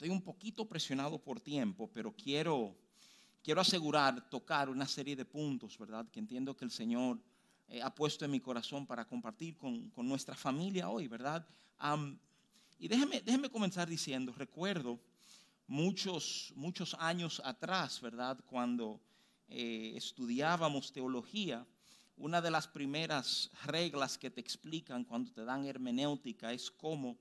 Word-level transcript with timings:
estoy 0.00 0.08
un 0.08 0.22
poquito 0.22 0.66
presionado 0.66 1.18
por 1.18 1.40
tiempo, 1.40 1.86
pero 1.92 2.10
quiero, 2.10 2.74
quiero 3.44 3.60
asegurar, 3.60 4.30
tocar 4.30 4.70
una 4.70 4.88
serie 4.88 5.14
de 5.14 5.26
puntos, 5.26 5.76
¿verdad? 5.76 6.08
Que 6.10 6.20
entiendo 6.20 6.56
que 6.56 6.64
el 6.64 6.70
Señor 6.70 7.18
eh, 7.68 7.82
ha 7.82 7.94
puesto 7.94 8.24
en 8.24 8.30
mi 8.30 8.40
corazón 8.40 8.86
para 8.86 9.04
compartir 9.04 9.58
con, 9.58 9.92
nuestra 9.96 10.34
familia 10.34 10.88
hoy, 10.88 11.06
¿verdad? 11.06 11.46
y 12.78 12.88
déjeme, 12.88 13.20
déjeme 13.20 13.50
comenzar 13.50 13.90
diciendo, 13.90 14.32
recuerdo 14.34 14.98
muchos, 15.66 16.54
muchos 16.56 16.96
años 16.98 17.42
atrás, 17.44 18.00
¿verdad? 18.00 18.42
Cuando 18.46 19.02
eh, 19.48 19.92
estudiábamos 19.96 20.94
teología, 20.94 21.66
una 22.16 22.40
de 22.40 22.50
las 22.50 22.66
primeras 22.66 23.50
reglas 23.66 24.16
que 24.16 24.30
te 24.30 24.40
explican 24.40 25.04
cuando 25.04 25.30
te 25.30 25.44
dan 25.44 25.66
hermenéutica 25.66 26.54
es 26.54 26.70
cómo 26.70 27.18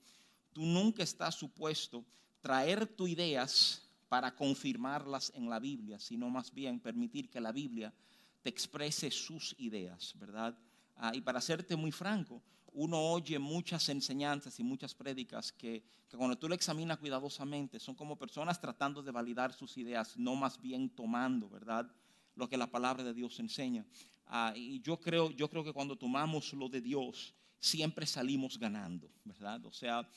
tú 0.54 0.62
nunca 0.62 1.04
estás 1.04 1.36
supuesto 1.36 2.06
traer 2.42 2.88
tus 2.88 3.10
ideas 3.10 3.90
para 4.08 4.36
confirmarlas 4.36 5.32
en 5.36 5.50
la 5.50 5.60
Biblia, 5.60 6.00
sino 6.00 6.30
más 6.30 6.54
bien 6.54 6.80
permitir 6.80 7.30
que 7.30 7.40
la 7.40 7.52
Biblia 7.52 7.94
te 8.42 8.50
exprese 8.50 9.12
sus 9.12 9.56
ideas, 9.60 10.14
¿verdad? 10.18 10.58
Ah, 10.96 11.12
y 11.14 11.22
para 11.22 11.42
serte 11.42 11.76
muy 11.76 11.92
franco, 11.92 12.42
uno 12.74 13.00
oye 13.00 13.38
muchas 13.40 13.88
enseñanzas 13.90 14.60
y 14.60 14.64
muchas 14.64 14.94
prédicas 14.94 15.52
que, 15.52 15.84
que, 16.08 16.18
cuando 16.18 16.38
tú 16.38 16.48
lo 16.48 16.56
examinas 16.56 16.98
cuidadosamente 16.98 17.80
son 17.80 17.96
como 17.96 18.18
personas 18.18 18.60
tratando 18.60 19.02
de 19.02 19.12
validar 19.12 19.54
sus 19.54 19.78
ideas, 19.78 20.18
no 20.18 20.36
más 20.36 20.60
bien 20.60 20.90
tomando, 20.90 21.50
¿verdad? 21.50 21.90
Lo 22.36 22.48
que 22.48 22.58
la 22.58 22.68
palabra 22.68 23.04
de 23.04 23.14
Dios 23.14 23.40
enseña. 23.40 23.86
Ah, 24.26 24.54
y 24.56 24.82
yo 24.82 25.00
creo, 25.00 25.32
yo 25.32 25.50
creo 25.50 25.64
que 25.64 25.74
cuando 25.74 25.98
tomamos 25.98 26.54
lo 26.54 26.70
de 26.70 26.82
Dios, 26.82 27.34
siempre 27.60 28.06
salimos 28.06 28.58
ganando, 28.58 29.10
¿verdad? 29.26 29.66
O 29.66 29.72
sea, 29.72 30.08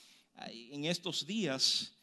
en 0.46 0.84
estos 0.84 1.26
días 1.26 1.94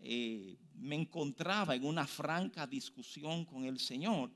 eh, 0.00 0.56
me 0.74 0.94
encontraba 0.94 1.74
en 1.74 1.84
una 1.84 2.06
franca 2.06 2.66
discusión 2.66 3.44
con 3.44 3.64
el 3.64 3.78
Señor 3.78 4.30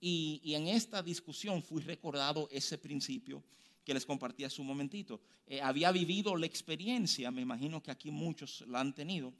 y, 0.00 0.54
en 0.54 0.68
esta 0.68 1.02
discusión 1.02 1.62
fui 1.62 1.82
recordado 1.82 2.48
ese 2.50 2.78
principio 2.78 3.42
que 3.84 3.94
les 3.94 4.04
compartí 4.04 4.44
hace 4.44 4.60
un 4.60 4.66
momentito. 4.66 5.20
Eh, 5.46 5.60
había 5.60 5.92
vivido 5.92 6.36
la 6.36 6.46
experiencia, 6.46 7.30
me 7.30 7.42
imagino 7.42 7.82
que 7.82 7.90
aquí 7.90 8.10
muchos 8.10 8.64
la 8.66 8.80
han 8.80 8.94
tenido, 8.94 9.32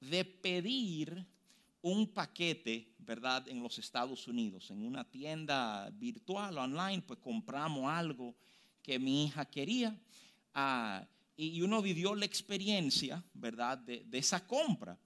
de 0.00 0.24
pedir 0.24 1.24
un 1.82 2.08
paquete, 2.08 2.94
¿verdad? 2.98 3.48
En 3.48 3.62
los 3.62 3.78
Estados 3.78 4.26
Unidos, 4.28 4.70
en 4.70 4.84
una 4.84 5.08
tienda 5.08 5.90
virtual, 5.90 6.58
online, 6.58 7.02
pues 7.02 7.18
compramos 7.20 7.90
algo 7.90 8.34
que 8.82 8.98
mi 8.98 9.24
hija 9.24 9.44
quería. 9.44 9.96
Ah, 10.54 11.06
y 11.36 11.60
uno 11.62 11.80
vivió 11.82 12.14
la 12.14 12.24
experiencia, 12.24 13.22
¿verdad? 13.34 13.78
De, 13.78 14.06
esa 14.12 14.46
compra. 14.46 14.98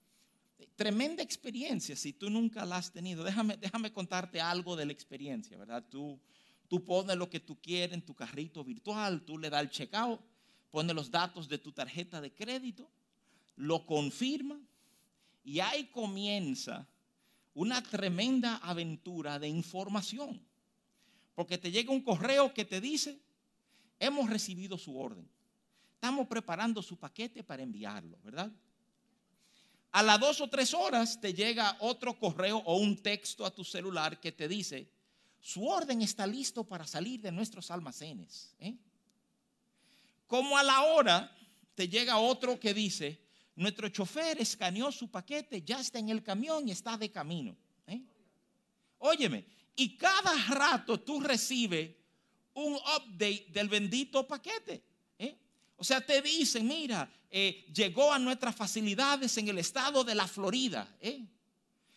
Tremenda 0.75 1.21
experiencia, 1.21 1.95
si 1.95 2.13
tú 2.13 2.29
nunca 2.29 2.65
la 2.65 2.77
has 2.77 2.91
tenido. 2.91 3.23
Déjame, 3.23 3.57
déjame 3.57 3.91
contarte 3.91 4.41
algo 4.41 4.75
de 4.75 4.85
la 4.85 4.91
experiencia, 4.91 5.57
¿verdad? 5.57 5.83
Tú, 5.89 6.19
tú 6.67 6.83
pones 6.83 7.15
lo 7.15 7.29
que 7.29 7.39
tú 7.39 7.59
quieres 7.61 7.93
en 7.93 8.01
tu 8.01 8.15
carrito 8.15 8.63
virtual, 8.63 9.23
tú 9.23 9.37
le 9.37 9.49
das 9.49 9.61
el 9.61 9.69
checkout, 9.69 10.19
pones 10.71 10.95
los 10.95 11.11
datos 11.11 11.47
de 11.47 11.57
tu 11.57 11.71
tarjeta 11.71 12.21
de 12.21 12.33
crédito, 12.33 12.89
lo 13.55 13.85
confirma, 13.85 14.59
y 15.43 15.59
ahí 15.59 15.85
comienza 15.85 16.87
una 17.53 17.81
tremenda 17.81 18.57
aventura 18.57 19.39
de 19.39 19.47
información. 19.47 20.41
Porque 21.33 21.57
te 21.57 21.71
llega 21.71 21.91
un 21.91 22.01
correo 22.01 22.53
que 22.53 22.65
te 22.65 22.81
dice, 22.81 23.19
hemos 23.99 24.29
recibido 24.29 24.77
su 24.77 24.99
orden. 24.99 25.27
Estamos 25.93 26.27
preparando 26.27 26.81
su 26.81 26.97
paquete 26.97 27.43
para 27.43 27.63
enviarlo, 27.63 28.19
¿verdad? 28.23 28.51
A 29.91 30.03
las 30.03 30.19
dos 30.19 30.41
o 30.41 30.49
tres 30.49 30.73
horas 30.73 31.19
te 31.19 31.33
llega 31.33 31.77
otro 31.79 32.17
correo 32.19 32.57
o 32.65 32.77
un 32.77 33.01
texto 33.01 33.45
a 33.45 33.51
tu 33.51 33.63
celular 33.63 34.19
que 34.19 34.31
te 34.31 34.47
dice, 34.47 34.91
su 35.39 35.67
orden 35.67 36.01
está 36.01 36.27
listo 36.27 36.63
para 36.63 36.85
salir 36.85 37.21
de 37.21 37.31
nuestros 37.31 37.71
almacenes. 37.71 38.53
¿eh? 38.59 38.75
Como 40.27 40.57
a 40.57 40.63
la 40.63 40.83
hora 40.83 41.35
te 41.73 41.87
llega 41.87 42.17
otro 42.17 42.59
que 42.59 42.73
dice, 42.73 43.21
nuestro 43.55 43.89
chofer 43.89 44.39
escaneó 44.39 44.91
su 44.91 45.09
paquete, 45.09 45.63
ya 45.63 45.79
está 45.79 45.99
en 45.99 46.09
el 46.09 46.21
camión 46.21 46.67
y 46.67 46.71
está 46.71 46.97
de 46.97 47.09
camino. 47.09 47.55
¿eh? 47.87 48.01
Óyeme, 48.99 49.45
y 49.75 49.95
cada 49.95 50.33
rato 50.49 50.99
tú 50.99 51.19
recibes 51.19 51.95
un 52.53 52.73
update 52.75 53.47
del 53.49 53.69
bendito 53.69 54.27
paquete. 54.27 54.83
¿eh? 55.17 55.37
O 55.77 55.83
sea, 55.83 56.01
te 56.01 56.21
dicen, 56.21 56.67
mira, 56.67 57.09
eh, 57.29 57.65
llegó 57.73 58.13
a 58.13 58.19
nuestras 58.19 58.55
facilidades 58.55 59.37
en 59.37 59.47
el 59.49 59.57
estado 59.57 60.03
de 60.03 60.15
la 60.15 60.27
Florida. 60.27 60.87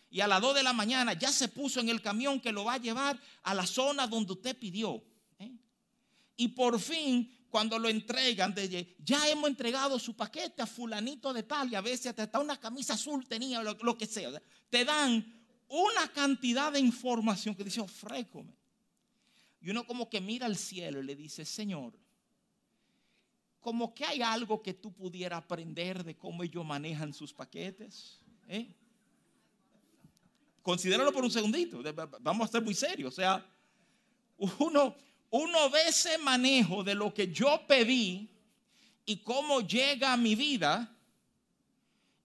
Y 0.09 0.19
a 0.19 0.27
las 0.27 0.41
2 0.41 0.55
de 0.55 0.63
la 0.63 0.73
mañana 0.73 1.13
ya 1.13 1.31
se 1.31 1.47
puso 1.47 1.79
en 1.79 1.89
el 1.89 2.01
camión 2.01 2.39
que 2.39 2.51
lo 2.51 2.65
va 2.65 2.73
a 2.73 2.77
llevar 2.77 3.19
a 3.43 3.53
la 3.53 3.65
zona 3.65 4.07
donde 4.07 4.33
usted 4.33 4.57
pidió. 4.57 5.03
Y 6.35 6.49
por 6.49 6.79
fin 6.79 7.31
cuando 7.51 7.77
lo 7.77 7.89
entregan, 7.89 8.55
ya 8.99 9.29
hemos 9.29 9.49
entregado 9.49 9.99
su 9.99 10.15
paquete 10.15 10.61
a 10.61 10.65
fulanito 10.65 11.33
de 11.33 11.43
tal 11.43 11.71
y 11.71 11.75
a 11.75 11.81
veces 11.81 12.17
hasta 12.17 12.39
una 12.39 12.57
camisa 12.57 12.93
azul 12.93 13.27
tenía, 13.27 13.61
lo, 13.61 13.97
que 13.97 14.07
sea. 14.07 14.41
Te 14.69 14.85
dan 14.85 15.45
una 15.67 16.07
cantidad 16.13 16.71
de 16.71 16.79
información 16.79 17.53
que 17.53 17.63
dice, 17.63 17.81
ofrécome. 17.81 18.55
Y 19.61 19.69
uno 19.69 19.85
como 19.85 20.09
que 20.09 20.19
mira 20.19 20.45
al 20.45 20.57
cielo 20.57 21.01
y 21.01 21.05
le 21.05 21.15
dice, 21.15 21.45
Señor, 21.45 21.93
como 23.61 23.93
que 23.93 24.03
hay 24.03 24.21
algo 24.21 24.61
que 24.61 24.73
tú 24.73 24.91
pudieras 24.91 25.37
aprender 25.43 26.03
de 26.03 26.17
cómo 26.17 26.43
ellos 26.43 26.65
manejan 26.65 27.13
sus 27.13 27.31
paquetes. 27.31 28.19
¿eh? 28.47 28.67
Considéralo 30.63 31.13
por 31.13 31.23
un 31.23 31.31
segundito, 31.31 31.81
vamos 32.19 32.49
a 32.49 32.51
ser 32.51 32.63
muy 32.63 32.73
serios. 32.73 33.13
O 33.13 33.15
sea, 33.15 33.45
uno, 34.59 34.95
uno 35.29 35.69
ve 35.69 35.87
ese 35.87 36.17
manejo 36.17 36.83
de 36.83 36.95
lo 36.95 37.13
que 37.13 37.31
yo 37.31 37.61
pedí 37.67 38.29
y 39.05 39.17
cómo 39.17 39.61
llega 39.61 40.13
a 40.13 40.17
mi 40.17 40.35
vida, 40.35 40.97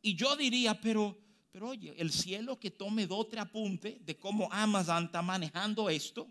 y 0.01 0.15
yo 0.15 0.37
diría, 0.37 0.81
pero, 0.81 1.19
pero 1.51 1.71
oye, 1.71 1.95
el 1.99 2.13
cielo 2.13 2.59
que 2.59 2.71
tome 2.71 3.07
dos 3.07 3.29
tres 3.29 3.43
apuntes 3.43 4.05
de 4.05 4.19
cómo 4.19 4.49
Amazon 4.53 5.07
está 5.07 5.21
manejando 5.21 5.91
esto, 5.91 6.29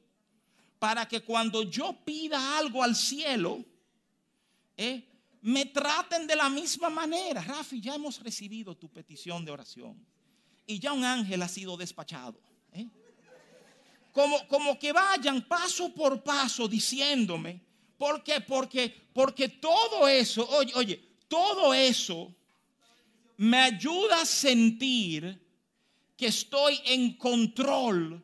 para 0.80 1.08
que 1.08 1.22
cuando 1.22 1.64
yo 1.64 1.94
pida 2.06 2.58
algo 2.58 2.84
al 2.84 2.96
cielo, 2.96 3.64
eh, 4.78 5.04
me 5.42 5.66
traten 5.66 6.26
de 6.28 6.36
la 6.36 6.50
misma 6.50 6.90
manera. 6.90 7.42
Rafi, 7.42 7.80
ya 7.80 7.96
hemos 7.96 8.20
recibido 8.22 8.76
tu 8.76 8.90
petición 8.90 9.46
de 9.46 9.52
oración 9.52 9.96
y 10.66 10.80
ya 10.80 10.94
un 10.94 11.04
ángel 11.04 11.42
ha 11.42 11.48
sido 11.48 11.78
despachado. 11.78 12.40
¿eh? 12.74 12.88
como, 14.48 14.80
que 14.80 14.94
vayan 14.94 15.42
paso 15.42 15.94
por 15.94 16.24
paso 16.24 16.68
diciéndome, 16.68 17.62
¿por 17.98 18.24
qué? 18.24 18.40
Porque, 18.42 18.90
porque 19.14 19.50
todo 19.50 20.08
eso, 20.08 20.48
oye, 20.50 20.74
oye, 20.76 21.04
todo 21.28 21.74
eso 21.74 22.34
me 23.38 23.58
ayuda 23.58 24.22
a 24.22 24.26
sentir 24.26 25.42
que 26.16 26.28
estoy 26.28 26.80
en 26.86 27.18
control 27.18 28.24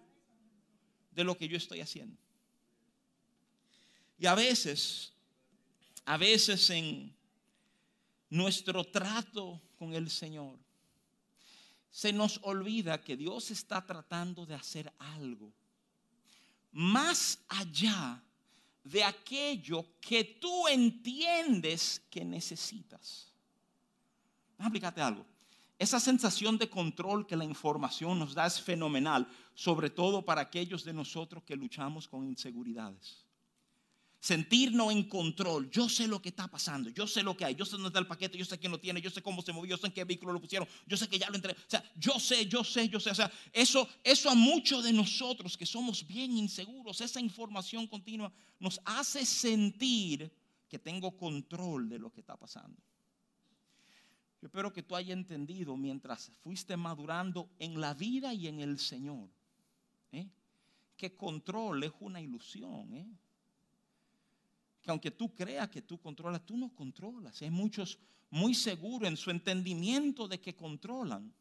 de 1.11 1.23
lo 1.25 1.37
que 1.37 1.49
yo 1.49 1.57
estoy 1.57 1.81
haciendo. 1.81 2.17
Y 4.17 4.27
a 4.27 4.35
veces, 4.35 5.11
a 6.05 6.17
veces 6.17 6.69
en 6.69 7.15
nuestro 8.29 8.83
trato 8.83 9.61
con 9.77 9.93
el 9.93 10.09
Señor, 10.09 10.57
se 11.89 12.13
nos 12.13 12.39
olvida 12.43 13.01
que 13.01 13.17
Dios 13.17 13.51
está 13.51 13.85
tratando 13.85 14.45
de 14.45 14.55
hacer 14.55 14.91
algo 14.97 15.51
más 16.71 17.39
allá 17.49 18.23
de 18.83 19.03
aquello 19.03 19.85
que 19.99 20.23
tú 20.23 20.67
entiendes 20.67 22.01
que 22.09 22.23
necesitas. 22.23 23.31
Explícate 24.57 25.01
algo. 25.01 25.25
Esa 25.77 25.99
sensación 25.99 26.57
de 26.57 26.69
control 26.69 27.25
que 27.25 27.35
la 27.35 27.43
información 27.43 28.19
nos 28.19 28.33
da 28.33 28.45
es 28.45 28.61
fenomenal, 28.61 29.27
sobre 29.53 29.89
todo 29.89 30.23
para 30.23 30.41
aquellos 30.41 30.83
de 30.83 30.93
nosotros 30.93 31.43
que 31.43 31.55
luchamos 31.55 32.07
con 32.07 32.25
inseguridades 32.25 33.25
sentirnos 34.21 34.91
en 34.91 35.03
control. 35.03 35.69
Yo 35.71 35.89
sé 35.89 36.07
lo 36.07 36.21
que 36.21 36.29
está 36.29 36.47
pasando, 36.47 36.89
yo 36.91 37.07
sé 37.07 37.23
lo 37.23 37.35
que 37.35 37.43
hay, 37.43 37.55
yo 37.55 37.65
sé 37.65 37.71
dónde 37.71 37.87
está 37.87 37.99
el 37.99 38.05
paquete, 38.07 38.37
yo 38.37 38.45
sé 38.45 38.57
quién 38.59 38.71
lo 38.71 38.79
tiene, 38.79 39.01
yo 39.01 39.09
sé 39.09 39.21
cómo 39.21 39.41
se 39.41 39.51
movió, 39.51 39.71
yo 39.71 39.77
sé 39.77 39.87
en 39.87 39.93
qué 39.93 40.03
vehículo 40.03 40.31
lo 40.31 40.39
pusieron, 40.39 40.67
yo 40.85 40.95
sé 40.95 41.09
que 41.09 41.17
ya 41.17 41.27
lo 41.29 41.35
entré. 41.35 41.53
O 41.53 41.55
sea, 41.67 41.83
yo 41.95 42.19
sé, 42.19 42.45
yo 42.45 42.63
sé, 42.63 42.87
yo 42.87 42.99
sé. 42.99 43.09
O 43.09 43.15
sea, 43.15 43.31
eso, 43.51 43.89
eso 44.03 44.29
a 44.29 44.35
muchos 44.35 44.83
de 44.83 44.93
nosotros 44.93 45.57
que 45.57 45.65
somos 45.65 46.05
bien 46.05 46.37
inseguros, 46.37 47.01
esa 47.01 47.19
información 47.19 47.87
continua 47.87 48.31
nos 48.59 48.79
hace 48.85 49.25
sentir 49.25 50.31
que 50.69 50.77
tengo 50.77 51.17
control 51.17 51.89
de 51.89 51.97
lo 51.97 52.13
que 52.13 52.21
está 52.21 52.37
pasando. 52.37 52.79
Yo 54.39 54.47
espero 54.47 54.71
que 54.71 54.83
tú 54.83 54.95
hayas 54.95 55.17
entendido 55.17 55.75
mientras 55.75 56.31
fuiste 56.41 56.77
madurando 56.77 57.49
en 57.57 57.81
la 57.81 57.95
vida 57.95 58.33
y 58.35 58.47
en 58.47 58.59
el 58.59 58.79
Señor, 58.79 59.29
¿eh? 60.11 60.27
que 60.95 61.15
control 61.15 61.83
es 61.83 61.91
una 61.99 62.21
ilusión. 62.21 62.93
¿eh? 62.93 63.07
Que 64.81 64.91
aunque 64.91 65.11
tú 65.11 65.33
creas 65.35 65.69
que 65.69 65.81
tú 65.81 65.99
controlas, 65.99 66.45
tú 66.45 66.57
no 66.57 66.73
controlas. 66.73 67.41
Hay 67.41 67.51
muchos 67.51 67.99
muy 68.29 68.55
seguros 68.55 69.07
en 69.07 69.17
su 69.17 69.29
entendimiento 69.29 70.27
de 70.27 70.39
que 70.39 70.55
controlan. 70.55 71.33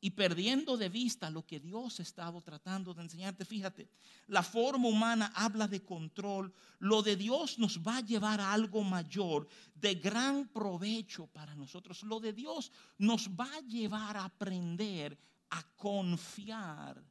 y 0.00 0.10
perdiendo 0.10 0.76
de 0.76 0.88
vista 0.88 1.28
lo 1.28 1.44
que 1.44 1.58
Dios 1.58 1.98
ha 1.98 2.02
estado 2.04 2.40
tratando 2.40 2.94
de 2.94 3.02
enseñarte. 3.02 3.44
Fíjate, 3.44 3.88
la 4.28 4.44
forma 4.44 4.86
humana 4.86 5.32
habla 5.34 5.66
de 5.66 5.84
control. 5.84 6.54
Lo 6.78 7.02
de 7.02 7.16
Dios 7.16 7.58
nos 7.58 7.80
va 7.80 7.96
a 7.96 8.04
llevar 8.04 8.40
a 8.40 8.52
algo 8.52 8.84
mayor, 8.84 9.48
de 9.74 9.96
gran 9.96 10.46
provecho 10.48 11.26
para 11.26 11.56
nosotros. 11.56 12.04
Lo 12.04 12.20
de 12.20 12.32
Dios 12.32 12.70
nos 12.96 13.28
va 13.28 13.52
a 13.52 13.60
llevar 13.62 14.16
a 14.16 14.26
aprender 14.26 15.18
a 15.50 15.62
confiar 15.76 17.02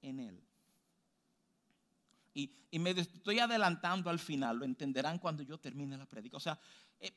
en 0.00 0.20
Él. 0.20 0.51
Y, 2.34 2.50
me 2.78 2.90
estoy 2.90 3.38
adelantando 3.38 4.08
al 4.08 4.18
final, 4.18 4.58
lo 4.58 4.64
entenderán 4.64 5.18
cuando 5.18 5.42
yo 5.42 5.58
termine 5.58 5.96
la 5.98 6.06
predica. 6.06 6.36
O 6.36 6.40
sea, 6.40 6.58
eh, 6.98 7.12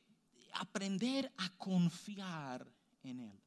aprender 0.54 1.32
a 1.38 1.50
confiar 1.58 2.66
en 3.04 3.20
Él. 3.22 3.42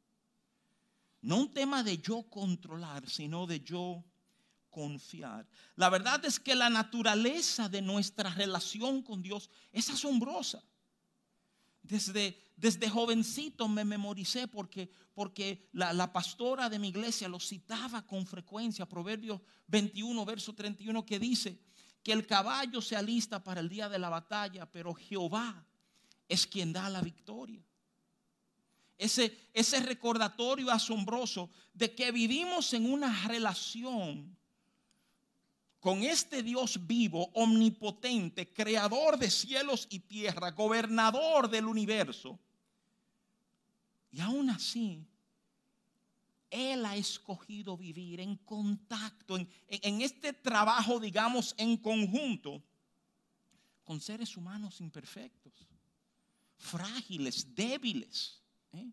No 1.21 1.37
un 1.37 1.51
tema 1.51 1.83
de 1.83 1.99
yo 1.99 2.23
controlar, 2.31 3.09
sino 3.09 3.47
de 3.47 3.61
yo 3.61 4.05
confiar. 4.71 5.47
La 5.77 5.91
verdad 5.91 6.25
es 6.25 6.39
que 6.39 6.55
la 6.55 6.71
naturaleza 6.71 7.69
de 7.69 7.83
nuestra 7.83 8.31
relación 8.31 9.03
con 9.03 9.23
Dios 9.23 9.51
es 9.73 9.91
asombrosa. 9.91 10.63
Desde, 11.89 12.37
desde 12.57 12.91
jovencito 12.91 13.67
me 13.67 13.85
memoricé 13.85 14.47
porque, 14.47 14.91
porque 15.15 15.69
la, 15.73 15.95
la, 15.95 16.13
pastora 16.13 16.69
de 16.69 16.79
mi 16.79 16.89
iglesia 16.89 17.29
lo 17.29 17.41
citaba 17.41 18.07
con 18.07 18.27
frecuencia, 18.27 18.87
Proverbios 18.87 19.41
21, 19.69 20.25
verso 20.27 20.55
31, 20.55 21.07
que 21.07 21.19
dice 21.19 21.59
que 22.03 22.13
el 22.13 22.27
caballo 22.27 22.83
se 22.83 22.95
alista 22.95 23.43
para 23.43 23.61
el 23.61 23.71
día 23.71 23.89
de 23.89 23.99
la 23.99 24.11
batalla, 24.11 24.71
pero 24.71 24.95
Jehová 24.95 25.67
es 26.29 26.47
quien 26.47 26.75
da 26.75 26.91
la 26.91 27.01
victoria. 27.01 27.65
Ese, 28.99 29.49
ese 29.55 29.81
recordatorio 29.81 30.71
asombroso 30.71 31.51
de 31.73 31.95
que 31.95 32.13
vivimos 32.13 32.75
en 32.75 32.93
una 32.93 33.27
relación 33.27 34.37
con 35.81 36.03
este 36.03 36.43
Dios 36.43 36.87
vivo, 36.87 37.31
omnipotente, 37.35 38.53
creador 38.53 39.19
de 39.19 39.31
cielos 39.31 39.87
y 39.91 40.01
tierra, 40.01 40.51
gobernador 40.51 41.49
del 41.49 41.67
universo. 41.67 42.39
Y 44.11 44.21
aún 44.21 44.51
así, 44.51 45.07
Él 46.51 46.85
ha 46.85 46.97
escogido 46.97 47.77
vivir 47.77 48.21
en 48.21 48.37
contacto, 48.37 49.37
en, 49.37 50.01
este 50.01 50.33
trabajo, 50.33 50.99
digamos, 50.99 51.55
en 51.59 51.77
conjunto, 51.77 52.63
con 53.85 54.01
seres 54.01 54.37
humanos 54.37 54.81
imperfectos, 54.81 55.53
frágiles, 56.57 57.55
débiles. 57.55 58.43
¿eh? 58.73 58.91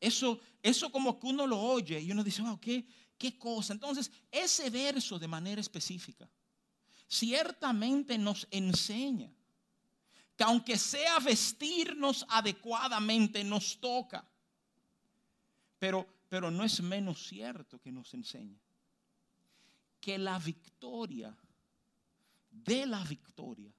Eso, 0.00 0.40
eso 0.62 0.92
como 0.92 1.18
que 1.18 1.26
uno 1.26 1.46
lo 1.46 1.60
oye 1.60 2.00
y 2.00 2.12
uno 2.12 2.22
dice, 2.22 2.42
wow, 2.42 2.58
¿qué, 2.60 2.86
¿qué 3.22 3.38
cosa? 3.38 3.72
Entonces, 3.72 4.10
ese 4.32 4.68
verso 4.68 5.16
de 5.16 5.28
manera 5.28 5.60
específica 5.60 6.28
ciertamente 7.06 8.18
nos 8.18 8.48
enseña 8.50 9.32
que 10.36 10.42
aunque 10.42 10.76
sea 10.76 11.20
vestirnos 11.20 12.26
adecuadamente, 12.28 13.44
nos 13.44 13.78
toca. 13.78 14.28
Pero, 15.78 16.04
pero 16.28 16.50
no 16.50 16.64
es 16.64 16.82
menos 16.82 17.28
cierto 17.28 17.80
que 17.80 17.92
nos 17.92 18.12
enseña 18.12 18.58
que 20.00 20.18
la 20.18 20.40
victoria, 20.40 21.36
de 22.50 22.86
la 22.86 23.04
victoria, 23.04 23.72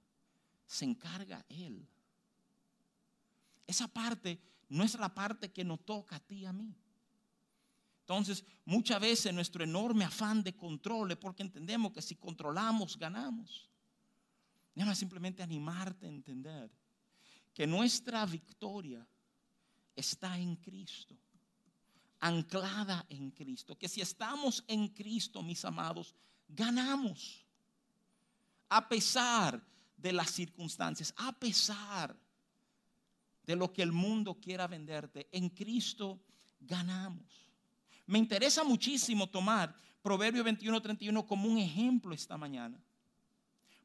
se 0.65 0.85
encarga 0.85 1.45
Él. 1.49 1.85
Esa 3.67 3.89
parte 3.89 4.39
no 4.69 4.85
es 4.85 4.95
la 4.95 5.13
parte 5.13 5.51
que 5.51 5.65
nos 5.65 5.83
toca 5.83 6.15
a 6.15 6.19
ti 6.21 6.35
y 6.35 6.45
a 6.45 6.53
mí. 6.53 6.73
Entonces, 8.03 8.43
muchas 8.65 8.99
veces 8.99 9.33
nuestro 9.33 9.63
enorme 9.63 10.03
afán 10.03 10.43
de 10.43 10.55
control 10.55 11.11
es 11.11 11.17
porque 11.17 11.41
entendemos 11.41 11.93
que 11.93 12.01
si 12.01 12.15
controlamos, 12.15 12.97
ganamos. 12.97 13.69
Déjame 14.75 14.95
simplemente 14.95 15.41
animarte 15.41 16.05
a 16.05 16.09
entender 16.09 16.69
que 17.53 17.65
nuestra 17.65 18.25
victoria 18.25 19.07
está 19.95 20.37
en 20.37 20.57
Cristo, 20.57 21.15
anclada 22.19 23.05
en 23.07 23.31
Cristo. 23.31 23.77
Que 23.77 23.87
si 23.87 24.01
estamos 24.01 24.65
en 24.67 24.89
Cristo, 24.89 25.41
mis 25.41 25.63
amados, 25.63 26.13
ganamos. 26.49 27.45
A 28.67 28.89
pesar 28.89 29.63
de 29.95 30.11
las 30.11 30.31
circunstancias, 30.31 31.13
a 31.15 31.31
pesar 31.31 32.17
de 33.45 33.55
lo 33.55 33.71
que 33.71 33.81
el 33.81 33.91
mundo 33.91 34.35
quiera 34.35 34.67
venderte. 34.67 35.27
En 35.31 35.49
Cristo 35.49 36.21
ganamos. 36.59 37.42
Me 38.05 38.19
interesa 38.19 38.63
muchísimo 38.63 39.27
tomar 39.27 39.75
Proverbio 40.01 40.43
21-31 40.43 41.25
como 41.25 41.47
un 41.47 41.57
ejemplo 41.57 42.13
esta 42.13 42.37
mañana. 42.37 42.77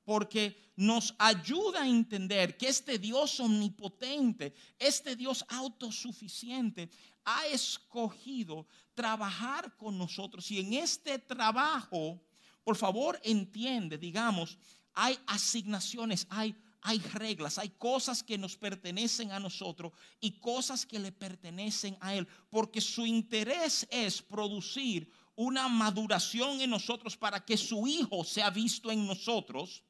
Porque 0.05 0.73
nos 0.75 1.15
ayuda 1.19 1.83
a 1.83 1.89
entender 1.89 2.57
que 2.57 2.69
este 2.69 2.99
Dios 2.99 3.39
omnipotente, 3.41 4.55
este 4.79 5.15
Dios 5.15 5.45
autosuficiente, 5.49 6.91
ha 7.25 7.47
escogido 7.47 8.67
trabajar 8.95 9.77
con 9.77 9.99
nosotros. 9.99 10.51
Y 10.51 10.61
en 10.61 10.73
este 10.73 11.19
trabajo, 11.19 12.21
por 12.65 12.77
favor, 12.77 13.21
entiende, 13.23 13.99
digamos, 13.99 14.59
hay 14.95 15.19
asignaciones, 15.27 16.27
hay 16.31 16.57
hay 16.83 16.99
reglas, 16.99 17.59
hay 17.59 17.71
cosas 17.71 18.23
que 18.23 18.39
nos 18.39 18.57
pertenecen 18.57 19.33
a 19.33 19.41
nosotros 19.41 19.93
y 20.21 20.33
cosas 20.39 20.87
que 20.87 20.99
le 20.99 21.13
pertenecen 21.13 21.97
a 22.01 22.15
Él, 22.15 22.27
porque 22.51 22.81
su 22.81 23.05
interés 23.05 23.87
es 23.91 24.23
producir 24.23 25.11
una 25.35 25.69
maduración 25.69 26.61
en 26.61 26.71
nosotros 26.71 27.17
para 27.17 27.45
que 27.45 27.57
su 27.57 27.87
Hijo 27.87 28.25
sea 28.25 28.51
visto 28.51 28.91
en 28.91 29.07
nosotros. 29.07 29.83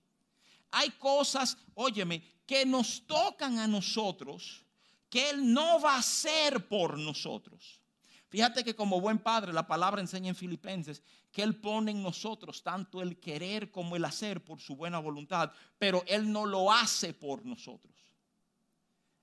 Hay 0.71 0.91
cosas, 0.91 1.57
óyeme, 1.75 2.23
que 2.47 2.67
nos 2.67 3.07
tocan 3.07 3.59
a 3.59 3.67
nosotros, 3.67 4.65
que 5.09 5.31
Él 5.31 5.53
no 5.53 5.81
va 5.81 5.95
a 5.95 5.99
hacer 5.99 6.69
por 6.69 6.99
nosotros. 6.99 7.81
Fíjate 8.29 8.63
que 8.63 8.77
como 8.77 9.01
buen 9.01 9.19
padre 9.19 9.53
la 9.53 9.67
palabra 9.67 10.01
enseña 10.01 10.29
en 10.29 10.37
Filipenses 10.37 11.03
que 11.33 11.43
Él 11.43 11.57
pone 11.57 11.93
en 11.93 12.03
nosotros 12.03 12.63
tanto 12.63 13.01
el 13.01 13.19
querer 13.19 13.71
como 13.71 13.97
el 13.97 14.05
hacer 14.05 14.45
por 14.45 14.61
su 14.61 14.77
buena 14.77 14.99
voluntad, 14.99 15.51
pero 15.79 16.05
Él 16.07 16.31
no 16.31 16.45
lo 16.45 16.71
hace 16.71 17.15
por 17.15 17.45
nosotros. 17.47 17.95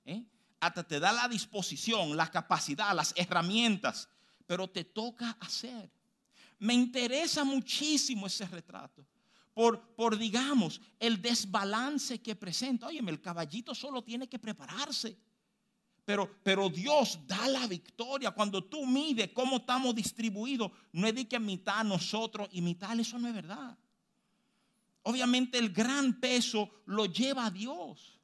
¿Eh? 0.06 0.26
Hasta 0.60 0.84
te 0.84 1.00
da 1.00 1.12
la 1.12 1.28
disposición, 1.28 2.18
la 2.18 2.32
capacidad, 2.32 2.96
las 2.96 3.14
herramientas, 3.16 4.10
pero 4.48 4.68
te 4.68 4.84
toca 4.84 5.38
hacer. 5.40 5.92
Me 6.58 6.74
interesa 6.74 7.44
muchísimo 7.44 8.26
ese 8.26 8.48
retrato. 8.48 9.06
Por, 9.54 9.96
por 9.96 10.18
digamos, 10.18 10.82
el 11.00 11.22
desbalance 11.22 12.22
que 12.22 12.36
presenta. 12.36 12.88
Oye, 12.88 13.00
el 13.00 13.22
caballito 13.22 13.74
solo 13.76 14.04
tiene 14.04 14.28
que 14.28 14.40
prepararse. 14.40 15.18
Pero, 16.06 16.70
Dios 16.70 17.20
da 17.26 17.48
la 17.48 17.66
victoria. 17.66 18.30
Cuando 18.30 18.64
tú 18.64 18.86
mides 18.86 19.32
cómo 19.34 19.58
estamos 19.58 19.96
distribuidos, 19.96 20.72
no 20.92 21.08
es 21.08 21.16
de 21.16 21.28
que 21.28 21.40
mitad 21.40 21.84
nosotros 21.84 22.48
y 22.52 22.62
mitad, 22.62 22.98
eso 23.00 23.18
no 23.18 23.28
es 23.28 23.34
verdad. 23.34 23.76
Obviamente 25.02 25.58
el 25.58 25.70
gran 25.70 26.20
peso 26.20 26.70
lo 26.86 27.08
lleva 27.08 27.50
Dios. 27.50 28.20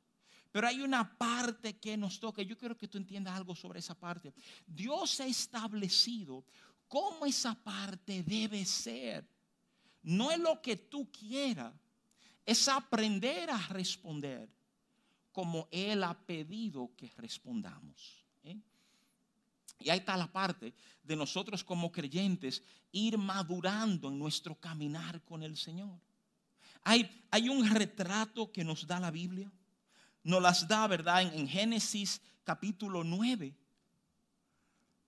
Pero 0.51 0.67
hay 0.67 0.81
una 0.81 1.17
parte 1.17 1.79
que 1.79 1.97
nos 1.97 2.19
toca. 2.19 2.43
Yo 2.43 2.57
quiero 2.57 2.77
que 2.77 2.87
tú 2.87 2.99
entiendas 2.99 3.35
algo 3.35 3.55
sobre 3.55 3.79
esa 3.79 3.95
parte. 3.95 4.31
Dios 4.67 5.19
ha 5.19 5.25
establecido 5.25 6.45
cómo 6.87 7.25
esa 7.25 7.55
parte 7.55 8.21
debe 8.21 8.63
ser. 8.65 9.27
No 10.03 10.29
es 10.29 10.39
lo 10.39 10.61
que 10.61 10.75
tú 10.75 11.09
quieras, 11.11 11.73
es 12.45 12.67
aprender 12.67 13.49
a 13.49 13.57
responder 13.67 14.49
como 15.31 15.67
Él 15.71 16.03
ha 16.03 16.13
pedido 16.13 16.91
que 16.95 17.11
respondamos. 17.17 18.23
¿eh? 18.43 18.57
Y 19.79 19.89
ahí 19.89 19.99
está 19.99 20.17
la 20.17 20.31
parte 20.31 20.73
de 21.03 21.15
nosotros 21.15 21.63
como 21.63 21.91
creyentes 21.91 22.61
ir 22.91 23.17
madurando 23.17 24.09
en 24.09 24.19
nuestro 24.19 24.55
caminar 24.55 25.21
con 25.23 25.43
el 25.43 25.57
Señor. 25.57 25.99
Hay, 26.83 27.09
hay 27.29 27.49
un 27.49 27.67
retrato 27.69 28.51
que 28.51 28.63
nos 28.63 28.85
da 28.85 28.99
la 28.99 29.11
Biblia. 29.11 29.51
Nos 30.23 30.41
las 30.41 30.67
da, 30.67 30.87
¿verdad? 30.87 31.21
En, 31.21 31.47
Génesis 31.47 32.21
capítulo 32.43 33.03
9. 33.03 33.55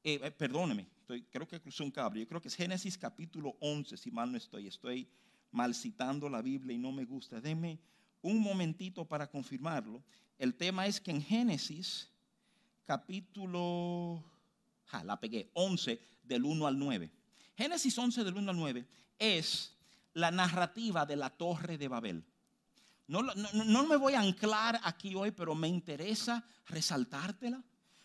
Eh, 0.05 0.19
eh, 0.21 0.31
perdóneme, 0.31 0.87
creo 1.29 1.47
que 1.47 1.61
cruzó 1.61 1.83
un 1.83 1.91
cable. 1.91 2.21
Yo 2.21 2.27
creo 2.27 2.41
que 2.41 2.47
es 2.47 2.55
Génesis 2.55 2.97
capítulo 2.97 3.55
11, 3.59 3.97
si 3.97 4.11
mal 4.11 4.31
no 4.31 4.37
estoy. 4.37 4.67
Estoy 4.67 5.07
mal 5.51 5.73
citando 5.75 6.29
la 6.29 6.41
Biblia 6.41 6.75
y 6.75 6.79
no 6.79 6.91
me 6.91 7.05
gusta. 7.05 7.39
Deme 7.39 7.79
un 8.23 8.39
momentito 8.39 9.05
para 9.05 9.29
confirmarlo. 9.29 10.03
El 10.39 10.55
tema 10.55 10.87
es 10.87 10.99
que 10.99 11.11
en 11.11 11.21
Génesis, 11.21 12.09
capítulo, 12.85 14.23
la 15.03 15.19
pegué, 15.19 15.51
11 15.53 15.99
del 16.23 16.43
1 16.43 16.65
al 16.65 16.79
9. 16.79 17.11
Génesis 17.55 17.97
11 17.97 18.23
del 18.23 18.35
1 18.35 18.51
al 18.51 18.57
9 18.57 18.87
es 19.19 19.75
la 20.13 20.31
narrativa 20.31 21.05
de 21.05 21.15
la 21.15 21.29
torre 21.29 21.77
de 21.77 21.87
Babel. 21.87 22.23
No, 23.07 23.21
no, 23.21 23.85
me 23.85 23.97
voy 23.97 24.13
a 24.13 24.21
anclar 24.21 24.79
aquí 24.83 25.13
hoy, 25.13 25.31
pero 25.31 25.53
me 25.53 25.67
interesa 25.67 26.43
resaltártela. 26.67 27.61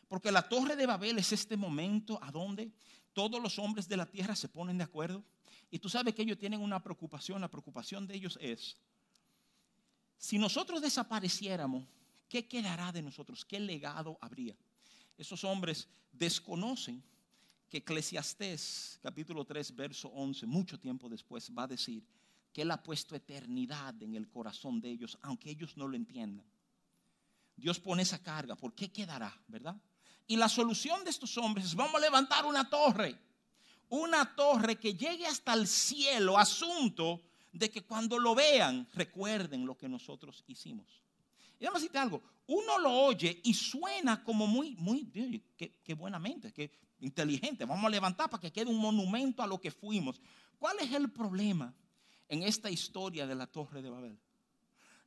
Porque 0.08 0.32
la 0.32 0.48
torre 0.48 0.74
de 0.74 0.86
Babel 0.86 1.18
es 1.18 1.32
este 1.32 1.56
momento 1.56 2.18
a 2.22 2.32
donde 2.32 2.72
todos 3.12 3.40
los 3.40 3.58
hombres 3.58 3.88
de 3.88 3.96
la 3.96 4.06
tierra 4.06 4.34
se 4.34 4.48
ponen 4.48 4.78
de 4.78 4.84
acuerdo. 4.84 5.24
Y 5.70 5.78
tú 5.78 5.88
sabes 5.88 6.14
que 6.14 6.22
ellos 6.22 6.38
tienen 6.38 6.60
una 6.60 6.82
preocupación. 6.82 7.40
La 7.40 7.50
preocupación 7.50 8.06
de 8.06 8.16
ellos 8.16 8.38
es, 8.40 8.76
si 10.18 10.36
nosotros 10.36 10.82
desapareciéramos, 10.82 11.84
¿qué 12.28 12.46
quedará 12.46 12.90
de 12.92 13.02
nosotros? 13.02 13.44
¿Qué 13.44 13.60
legado 13.60 14.18
habría? 14.20 14.56
Esos 15.16 15.44
hombres 15.44 15.88
desconocen 16.12 17.02
que 17.68 17.78
Eclesiastés 17.78 18.98
capítulo 19.02 19.44
3, 19.44 19.76
verso 19.76 20.08
11, 20.08 20.46
mucho 20.46 20.78
tiempo 20.78 21.08
después, 21.08 21.50
va 21.56 21.64
a 21.64 21.68
decir 21.68 22.04
que 22.52 22.62
Él 22.62 22.70
ha 22.72 22.82
puesto 22.82 23.14
eternidad 23.14 23.94
en 24.02 24.16
el 24.16 24.28
corazón 24.28 24.80
de 24.80 24.90
ellos, 24.90 25.16
aunque 25.22 25.50
ellos 25.50 25.76
no 25.76 25.86
lo 25.86 25.96
entiendan. 25.96 26.46
Dios 27.56 27.78
pone 27.78 28.02
esa 28.02 28.22
carga, 28.22 28.56
¿por 28.56 28.74
qué 28.74 28.90
quedará? 28.90 29.36
¿Verdad? 29.46 29.76
Y 30.26 30.36
la 30.36 30.48
solución 30.48 31.04
de 31.04 31.10
estos 31.10 31.36
hombres 31.38 31.66
es, 31.66 31.74
vamos 31.74 31.94
a 31.94 32.00
levantar 32.00 32.44
una 32.44 32.68
torre, 32.68 33.18
una 33.88 34.34
torre 34.34 34.76
que 34.76 34.94
llegue 34.94 35.26
hasta 35.26 35.54
el 35.54 35.66
cielo, 35.66 36.38
asunto 36.38 37.22
de 37.58 37.70
que 37.70 37.82
cuando 37.82 38.18
lo 38.18 38.34
vean 38.34 38.86
recuerden 38.94 39.66
lo 39.66 39.76
que 39.76 39.88
nosotros 39.88 40.44
hicimos. 40.46 40.86
Y 41.58 41.64
vamos 41.64 41.78
a 41.78 41.80
decirte 41.80 41.98
algo, 41.98 42.22
uno 42.46 42.78
lo 42.78 42.92
oye 42.92 43.40
y 43.42 43.52
suena 43.52 44.22
como 44.22 44.46
muy, 44.46 44.76
muy, 44.76 45.04
qué, 45.56 45.94
buenamente, 45.94 46.52
qué 46.52 46.70
inteligente, 47.00 47.64
vamos 47.64 47.84
a 47.84 47.90
levantar 47.90 48.30
para 48.30 48.40
que 48.40 48.52
quede 48.52 48.70
un 48.70 48.78
monumento 48.78 49.42
a 49.42 49.46
lo 49.46 49.60
que 49.60 49.72
fuimos. 49.72 50.20
¿Cuál 50.58 50.78
es 50.78 50.92
el 50.92 51.10
problema 51.10 51.74
en 52.28 52.44
esta 52.44 52.70
historia 52.70 53.26
de 53.26 53.34
la 53.34 53.46
torre 53.48 53.82
de 53.82 53.90
Babel? 53.90 54.18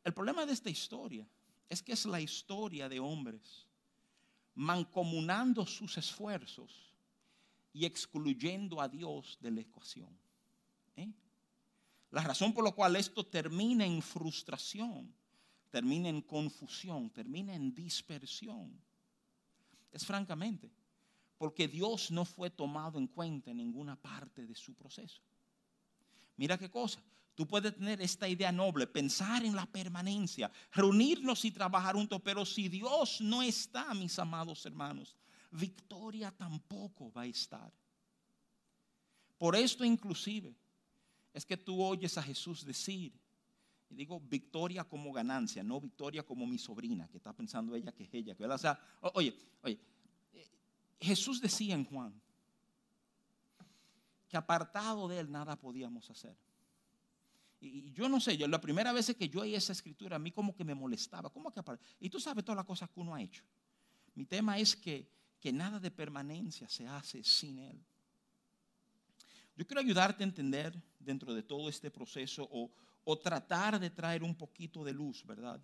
El 0.04 0.14
problema 0.14 0.46
de 0.46 0.54
esta 0.54 0.70
historia 0.70 1.26
es 1.70 1.82
que 1.82 1.94
es 1.94 2.06
la 2.06 2.20
historia 2.20 2.90
de 2.90 3.00
hombres 3.00 3.66
mancomunando 4.56 5.66
sus 5.66 5.98
esfuerzos 5.98 6.92
y 7.72 7.86
excluyendo 7.86 8.82
a 8.82 8.90
Dios 8.90 9.38
de 9.40 9.52
la 9.52 9.62
ecuación. 9.62 10.10
¿eh? 10.98 11.10
La 12.12 12.22
razón 12.22 12.54
por 12.54 12.64
la 12.64 12.72
cual 12.72 12.96
esto 12.96 13.26
termina 13.26 13.86
en 13.86 14.02
frustración, 14.02 15.14
termina 15.70 16.10
en 16.10 16.22
confusión, 16.22 17.10
termina 17.10 17.56
en 17.56 17.74
dispersión, 17.74 18.80
es 19.92 20.06
francamente 20.06 20.72
porque 21.42 21.68
Dios 21.68 22.12
no 22.12 22.24
fue 22.24 22.52
tomado 22.52 23.00
en 23.00 23.08
cuenta 23.08 23.50
en 23.50 23.58
ninguna 23.58 23.96
parte 23.96 24.46
de 24.46 24.54
su 24.54 24.76
proceso. 24.76 25.24
Mira 26.38 26.56
qué 26.56 26.70
cosa. 26.70 27.02
Tú 27.34 27.48
puedes 27.48 27.76
tener 27.76 28.00
esta 28.00 28.28
idea 28.28 28.52
noble, 28.52 28.86
pensar 28.86 29.44
en 29.44 29.56
la 29.56 29.66
permanencia, 29.66 30.52
reunirnos 30.72 31.44
y 31.44 31.50
trabajar 31.50 31.96
juntos, 31.96 32.22
pero 32.24 32.46
si 32.46 32.70
Dios 32.70 33.22
no 33.22 33.42
está, 33.42 33.92
mis 33.96 34.20
amados 34.20 34.64
hermanos, 34.68 35.18
victoria 35.50 36.30
tampoco 36.30 37.12
va 37.12 37.24
a 37.24 37.26
estar. 37.26 37.74
Por 39.40 39.56
esto 39.56 39.84
inclusive 39.84 40.56
es 41.34 41.46
que 41.46 41.58
tú 41.58 41.82
oyes 41.82 42.18
a 42.18 42.24
Jesús 42.24 42.66
decir, 42.66 43.14
y 43.90 43.96
digo 43.96 44.20
victoria 44.20 44.84
como 44.84 45.12
ganancia, 45.12 45.64
no 45.64 45.80
victoria 45.80 46.24
como 46.24 46.48
mi 46.48 46.58
sobrina, 46.58 47.08
que 47.10 47.18
está 47.18 47.34
pensando 47.34 47.76
ella 47.76 47.92
que 47.92 48.04
es 48.04 48.14
ella. 48.14 48.36
Que, 48.36 48.46
o 48.46 48.58
sea, 48.58 48.80
oye, 49.14 49.36
oye, 49.64 49.80
eh, 50.34 50.48
Jesús 51.00 51.42
decía 51.42 51.76
en 51.76 51.86
Juan 51.86 52.14
que 54.28 54.38
apartado 54.38 55.08
de 55.10 55.20
él 55.20 55.32
nada 55.32 55.58
podíamos 55.58 56.10
hacer. 56.10 56.38
Y 57.60 57.92
yo 57.92 58.10
no 58.10 58.20
sé, 58.20 58.38
yo 58.38 58.48
la 58.48 58.60
primera 58.60 58.92
vez 58.92 59.14
que 59.16 59.30
yo 59.30 59.42
oí 59.42 59.54
esa 59.54 59.74
escritura, 59.74 60.16
a 60.16 60.20
mí 60.20 60.32
como 60.32 60.56
que 60.56 60.64
me 60.64 60.74
molestaba. 60.74 61.30
¿Cómo 61.30 61.52
que 61.52 61.62
Y 62.00 62.10
tú 62.10 62.20
sabes 62.20 62.44
todas 62.44 62.56
las 62.56 62.66
cosas 62.66 62.90
que 62.90 63.00
uno 63.00 63.14
ha 63.14 63.22
hecho. 63.22 63.44
Mi 64.16 64.26
tema 64.26 64.58
es 64.58 64.76
que, 64.76 65.08
que 65.40 65.54
nada 65.54 65.80
de 65.80 65.92
permanencia 65.92 66.68
se 66.68 66.88
hace 66.88 67.24
sin 67.24 67.60
Él. 67.60 67.86
Yo 69.62 69.68
quiero 69.68 69.82
ayudarte 69.82 70.24
a 70.24 70.26
entender 70.26 70.74
dentro 71.00 71.36
de 71.36 71.44
todo 71.44 71.70
este 71.70 71.92
proceso 71.92 72.50
o, 72.52 72.72
o 73.04 73.20
tratar 73.20 73.80
de 73.80 73.92
traer 73.92 74.24
un 74.24 74.34
poquito 74.34 74.84
de 74.84 74.92
luz, 74.92 75.24
¿verdad? 75.24 75.62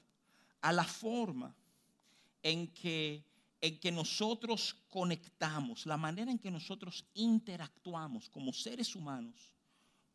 A 0.61 0.71
la 0.71 0.83
forma 0.83 1.55
en 2.43 2.67
que, 2.67 3.25
en 3.59 3.79
que 3.79 3.91
nosotros 3.91 4.75
conectamos, 4.87 5.87
la 5.87 5.97
manera 5.97 6.29
en 6.29 6.37
que 6.37 6.51
nosotros 6.51 7.05
interactuamos 7.15 8.29
como 8.29 8.53
seres 8.53 8.95
humanos 8.95 9.51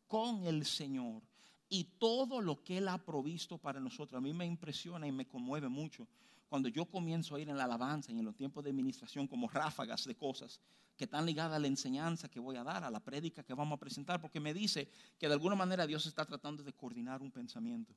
con 0.07 0.45
el 0.45 0.65
Señor 0.65 1.21
y 1.67 1.83
todo 1.83 2.39
lo 2.39 2.63
que 2.63 2.77
Él 2.77 2.87
ha 2.87 3.03
provisto 3.03 3.57
para 3.57 3.81
nosotros. 3.81 4.17
A 4.17 4.21
mí 4.21 4.31
me 4.31 4.45
impresiona 4.45 5.07
y 5.07 5.11
me 5.11 5.27
conmueve 5.27 5.67
mucho 5.67 6.07
cuando 6.49 6.69
yo 6.69 6.85
comienzo 6.85 7.35
a 7.35 7.39
ir 7.39 7.49
en 7.49 7.57
la 7.57 7.65
alabanza 7.65 8.11
y 8.11 8.19
en 8.19 8.25
los 8.25 8.35
tiempos 8.35 8.63
de 8.63 8.69
administración 8.69 9.27
como 9.27 9.47
ráfagas 9.47 10.05
de 10.05 10.15
cosas 10.15 10.59
que 10.95 11.05
están 11.05 11.25
ligadas 11.25 11.55
a 11.55 11.59
la 11.59 11.67
enseñanza 11.67 12.29
que 12.29 12.39
voy 12.39 12.55
a 12.55 12.63
dar, 12.63 12.83
a 12.83 12.91
la 12.91 12.99
prédica 12.99 13.43
que 13.43 13.53
vamos 13.53 13.77
a 13.77 13.79
presentar, 13.79 14.21
porque 14.21 14.39
me 14.39 14.53
dice 14.53 14.89
que 15.17 15.27
de 15.27 15.33
alguna 15.33 15.55
manera 15.55 15.87
Dios 15.87 16.05
está 16.05 16.25
tratando 16.25 16.63
de 16.63 16.73
coordinar 16.73 17.21
un 17.21 17.31
pensamiento. 17.31 17.95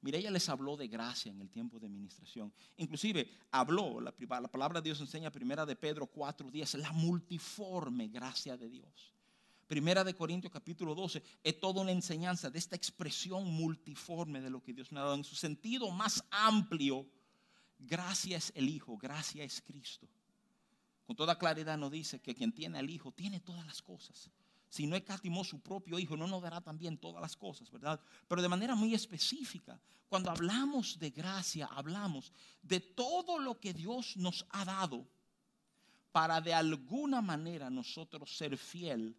Mire, 0.00 0.18
ella 0.18 0.30
les 0.30 0.48
habló 0.50 0.76
de 0.76 0.86
gracia 0.86 1.32
en 1.32 1.40
el 1.40 1.48
tiempo 1.48 1.78
de 1.78 1.86
administración. 1.86 2.52
Inclusive 2.76 3.26
habló, 3.50 4.00
la, 4.00 4.12
la 4.18 4.48
palabra 4.48 4.80
de 4.80 4.88
Dios 4.88 5.00
enseña 5.00 5.30
primera 5.30 5.64
de 5.64 5.76
Pedro 5.76 6.10
4.10, 6.12 6.78
la 6.78 6.92
multiforme 6.92 8.08
gracia 8.08 8.56
de 8.56 8.68
Dios. 8.68 9.14
Primera 9.66 10.04
de 10.04 10.14
Corintios 10.14 10.52
capítulo 10.52 10.94
12 10.94 11.22
es 11.42 11.58
toda 11.58 11.80
una 11.80 11.92
enseñanza 11.92 12.50
de 12.50 12.58
esta 12.58 12.76
expresión 12.76 13.50
multiforme 13.50 14.42
de 14.42 14.50
lo 14.50 14.62
que 14.62 14.74
Dios 14.74 14.92
nos 14.92 15.00
ha 15.00 15.04
dado. 15.04 15.14
En 15.14 15.24
su 15.24 15.36
sentido 15.36 15.90
más 15.90 16.22
amplio, 16.30 17.06
gracia 17.84 18.36
es 18.36 18.52
el 18.54 18.68
Hijo, 18.68 18.96
gracia 18.96 19.44
es 19.44 19.62
Cristo. 19.62 20.08
Con 21.06 21.16
toda 21.16 21.38
claridad 21.38 21.76
nos 21.76 21.90
dice 21.90 22.20
que 22.20 22.34
quien 22.34 22.52
tiene 22.52 22.78
al 22.78 22.88
Hijo 22.88 23.12
tiene 23.12 23.40
todas 23.40 23.66
las 23.66 23.82
cosas. 23.82 24.30
Si 24.68 24.86
no 24.86 24.96
escatimó 24.96 25.44
su 25.44 25.60
propio 25.60 25.98
Hijo, 25.98 26.16
no 26.16 26.26
nos 26.26 26.42
dará 26.42 26.60
también 26.60 26.98
todas 26.98 27.22
las 27.22 27.36
cosas, 27.36 27.70
¿verdad? 27.70 28.00
Pero 28.26 28.42
de 28.42 28.48
manera 28.48 28.74
muy 28.74 28.94
específica, 28.94 29.80
cuando 30.08 30.30
hablamos 30.30 30.98
de 30.98 31.10
gracia, 31.10 31.66
hablamos 31.66 32.32
de 32.62 32.80
todo 32.80 33.38
lo 33.38 33.60
que 33.60 33.72
Dios 33.72 34.16
nos 34.16 34.46
ha 34.50 34.64
dado 34.64 35.06
para 36.10 36.40
de 36.40 36.54
alguna 36.54 37.20
manera 37.20 37.70
nosotros 37.70 38.36
ser 38.36 38.56
fiel 38.56 39.16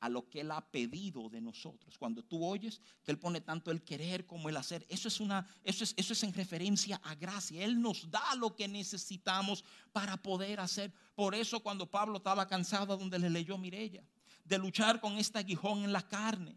a 0.00 0.08
lo 0.08 0.28
que 0.28 0.40
Él 0.40 0.50
ha 0.50 0.60
pedido 0.60 1.28
de 1.28 1.40
nosotros. 1.40 1.98
Cuando 1.98 2.24
tú 2.24 2.44
oyes 2.44 2.80
que 3.04 3.10
Él 3.12 3.18
pone 3.18 3.40
tanto 3.40 3.70
el 3.70 3.82
querer 3.82 4.26
como 4.26 4.48
el 4.48 4.56
hacer, 4.56 4.86
eso 4.88 5.08
es, 5.08 5.20
una, 5.20 5.46
eso 5.62 5.84
es, 5.84 5.94
eso 5.96 6.14
es 6.14 6.22
en 6.22 6.32
referencia 6.32 7.00
a 7.04 7.14
gracia. 7.14 7.62
Él 7.62 7.80
nos 7.80 8.10
da 8.10 8.34
lo 8.36 8.56
que 8.56 8.66
necesitamos 8.66 9.62
para 9.92 10.16
poder 10.16 10.58
hacer. 10.60 10.92
Por 11.14 11.34
eso 11.34 11.60
cuando 11.60 11.90
Pablo 11.90 12.16
estaba 12.16 12.48
cansado 12.48 12.96
donde 12.96 13.18
le 13.18 13.30
leyó 13.30 13.58
Mirella, 13.58 14.02
de 14.44 14.58
luchar 14.58 15.00
con 15.00 15.18
este 15.18 15.38
aguijón 15.38 15.84
en 15.84 15.92
la 15.92 16.06
carne, 16.08 16.56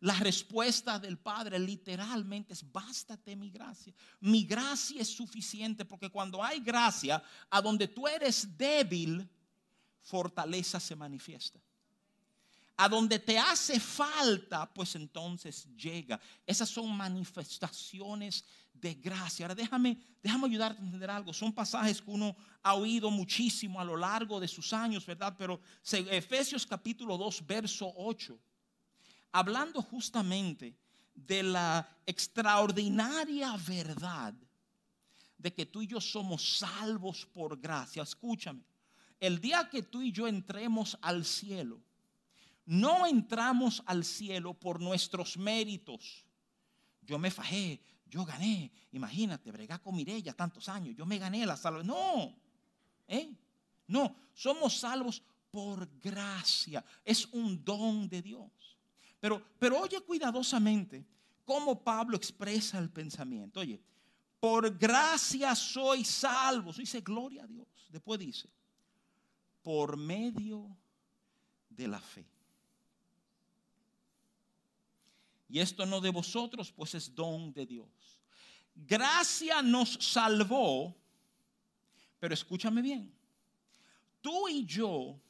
la 0.00 0.14
respuesta 0.14 0.98
del 0.98 1.18
Padre 1.18 1.58
literalmente 1.58 2.52
es, 2.52 2.70
bástate 2.70 3.36
mi 3.36 3.50
gracia. 3.50 3.94
Mi 4.20 4.44
gracia 4.44 5.00
es 5.00 5.08
suficiente 5.08 5.84
porque 5.84 6.10
cuando 6.10 6.42
hay 6.42 6.60
gracia, 6.60 7.22
a 7.50 7.60
donde 7.60 7.88
tú 7.88 8.06
eres 8.06 8.56
débil, 8.56 9.28
fortaleza 10.00 10.80
se 10.80 10.96
manifiesta 10.96 11.60
a 12.80 12.88
donde 12.88 13.18
te 13.18 13.38
hace 13.38 13.78
falta, 13.78 14.64
pues 14.72 14.94
entonces 14.94 15.68
llega. 15.76 16.18
Esas 16.46 16.70
son 16.70 16.96
manifestaciones 16.96 18.42
de 18.72 18.94
gracia. 18.94 19.44
Ahora 19.44 19.54
déjame, 19.54 19.98
déjame 20.22 20.46
ayudarte 20.46 20.80
a 20.80 20.84
entender 20.86 21.10
algo. 21.10 21.34
Son 21.34 21.52
pasajes 21.52 22.00
que 22.00 22.10
uno 22.10 22.34
ha 22.62 22.72
oído 22.72 23.10
muchísimo 23.10 23.78
a 23.78 23.84
lo 23.84 23.98
largo 23.98 24.40
de 24.40 24.48
sus 24.48 24.72
años, 24.72 25.04
¿verdad? 25.04 25.34
Pero 25.36 25.60
Efesios 25.92 26.64
capítulo 26.64 27.18
2, 27.18 27.46
verso 27.46 27.92
8, 27.98 28.38
hablando 29.32 29.82
justamente 29.82 30.74
de 31.14 31.42
la 31.42 31.86
extraordinaria 32.06 33.58
verdad 33.58 34.32
de 35.36 35.52
que 35.52 35.66
tú 35.66 35.82
y 35.82 35.86
yo 35.86 36.00
somos 36.00 36.56
salvos 36.56 37.26
por 37.26 37.60
gracia. 37.60 38.02
Escúchame, 38.02 38.64
el 39.18 39.38
día 39.38 39.68
que 39.70 39.82
tú 39.82 40.00
y 40.00 40.12
yo 40.12 40.26
entremos 40.26 40.96
al 41.02 41.26
cielo, 41.26 41.82
no 42.70 43.04
entramos 43.04 43.82
al 43.84 44.04
cielo 44.04 44.54
por 44.54 44.80
nuestros 44.80 45.36
méritos. 45.36 46.24
Yo 47.02 47.18
me 47.18 47.32
fajé, 47.32 47.80
yo 48.06 48.24
gané. 48.24 48.70
Imagínate, 48.92 49.50
bregar 49.50 49.82
con 49.82 49.96
Mirella 49.96 50.32
tantos 50.34 50.68
años. 50.68 50.94
Yo 50.94 51.04
me 51.04 51.18
gané 51.18 51.44
la 51.44 51.56
salvación. 51.56 51.88
No, 51.88 52.32
¿eh? 53.08 53.34
no, 53.88 54.14
somos 54.32 54.78
salvos 54.78 55.20
por 55.50 55.90
gracia. 55.98 56.84
Es 57.04 57.26
un 57.32 57.64
don 57.64 58.08
de 58.08 58.22
Dios. 58.22 58.78
Pero, 59.18 59.44
pero 59.58 59.80
oye 59.80 60.00
cuidadosamente 60.02 61.04
cómo 61.44 61.82
Pablo 61.82 62.16
expresa 62.16 62.78
el 62.78 62.88
pensamiento. 62.88 63.58
Oye, 63.58 63.82
por 64.38 64.78
gracia 64.78 65.56
soy 65.56 66.04
salvo. 66.04 66.72
Dice, 66.72 67.00
gloria 67.00 67.42
a 67.42 67.48
Dios. 67.48 67.66
Después 67.88 68.20
dice, 68.20 68.48
por 69.60 69.96
medio 69.96 70.78
de 71.68 71.88
la 71.88 71.98
fe. 71.98 72.24
Y 75.50 75.58
esto 75.58 75.84
no 75.84 76.00
de 76.00 76.10
vosotros, 76.10 76.70
pues 76.70 76.94
es 76.94 77.12
don 77.12 77.52
de 77.52 77.66
Dios. 77.66 78.20
Gracia 78.72 79.60
nos 79.62 79.94
salvó, 79.94 80.96
pero 82.20 82.34
escúchame 82.34 82.80
bien, 82.80 83.12
tú 84.20 84.48
y 84.48 84.64
yo 84.64 85.20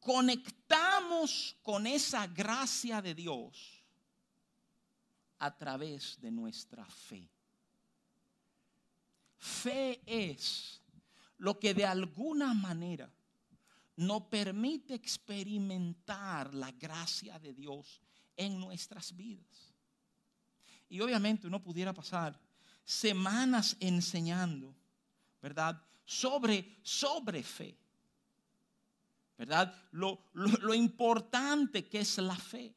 conectamos 0.00 1.56
con 1.62 1.86
esa 1.86 2.26
gracia 2.26 3.00
de 3.00 3.14
Dios 3.14 3.84
a 5.38 5.56
través 5.56 6.20
de 6.20 6.32
nuestra 6.32 6.84
fe. 6.84 7.30
Fe 9.36 10.02
es 10.04 10.82
lo 11.36 11.60
que 11.60 11.74
de 11.74 11.86
alguna 11.86 12.54
manera 12.54 13.08
nos 13.94 14.22
permite 14.22 14.94
experimentar 14.94 16.52
la 16.54 16.72
gracia 16.72 17.38
de 17.38 17.52
Dios 17.52 18.02
en 18.38 18.58
nuestras 18.58 19.14
vidas. 19.14 19.74
Y 20.88 21.00
obviamente 21.00 21.46
uno 21.46 21.62
pudiera 21.62 21.92
pasar 21.92 22.40
semanas 22.82 23.76
enseñando, 23.80 24.74
¿verdad? 25.42 25.82
Sobre, 26.06 26.78
sobre 26.82 27.42
fe. 27.42 27.76
¿Verdad? 29.36 29.74
Lo, 29.92 30.30
lo 30.32 30.72
importante 30.74 31.86
que 31.86 32.00
es 32.00 32.16
la 32.18 32.34
fe. 32.34 32.74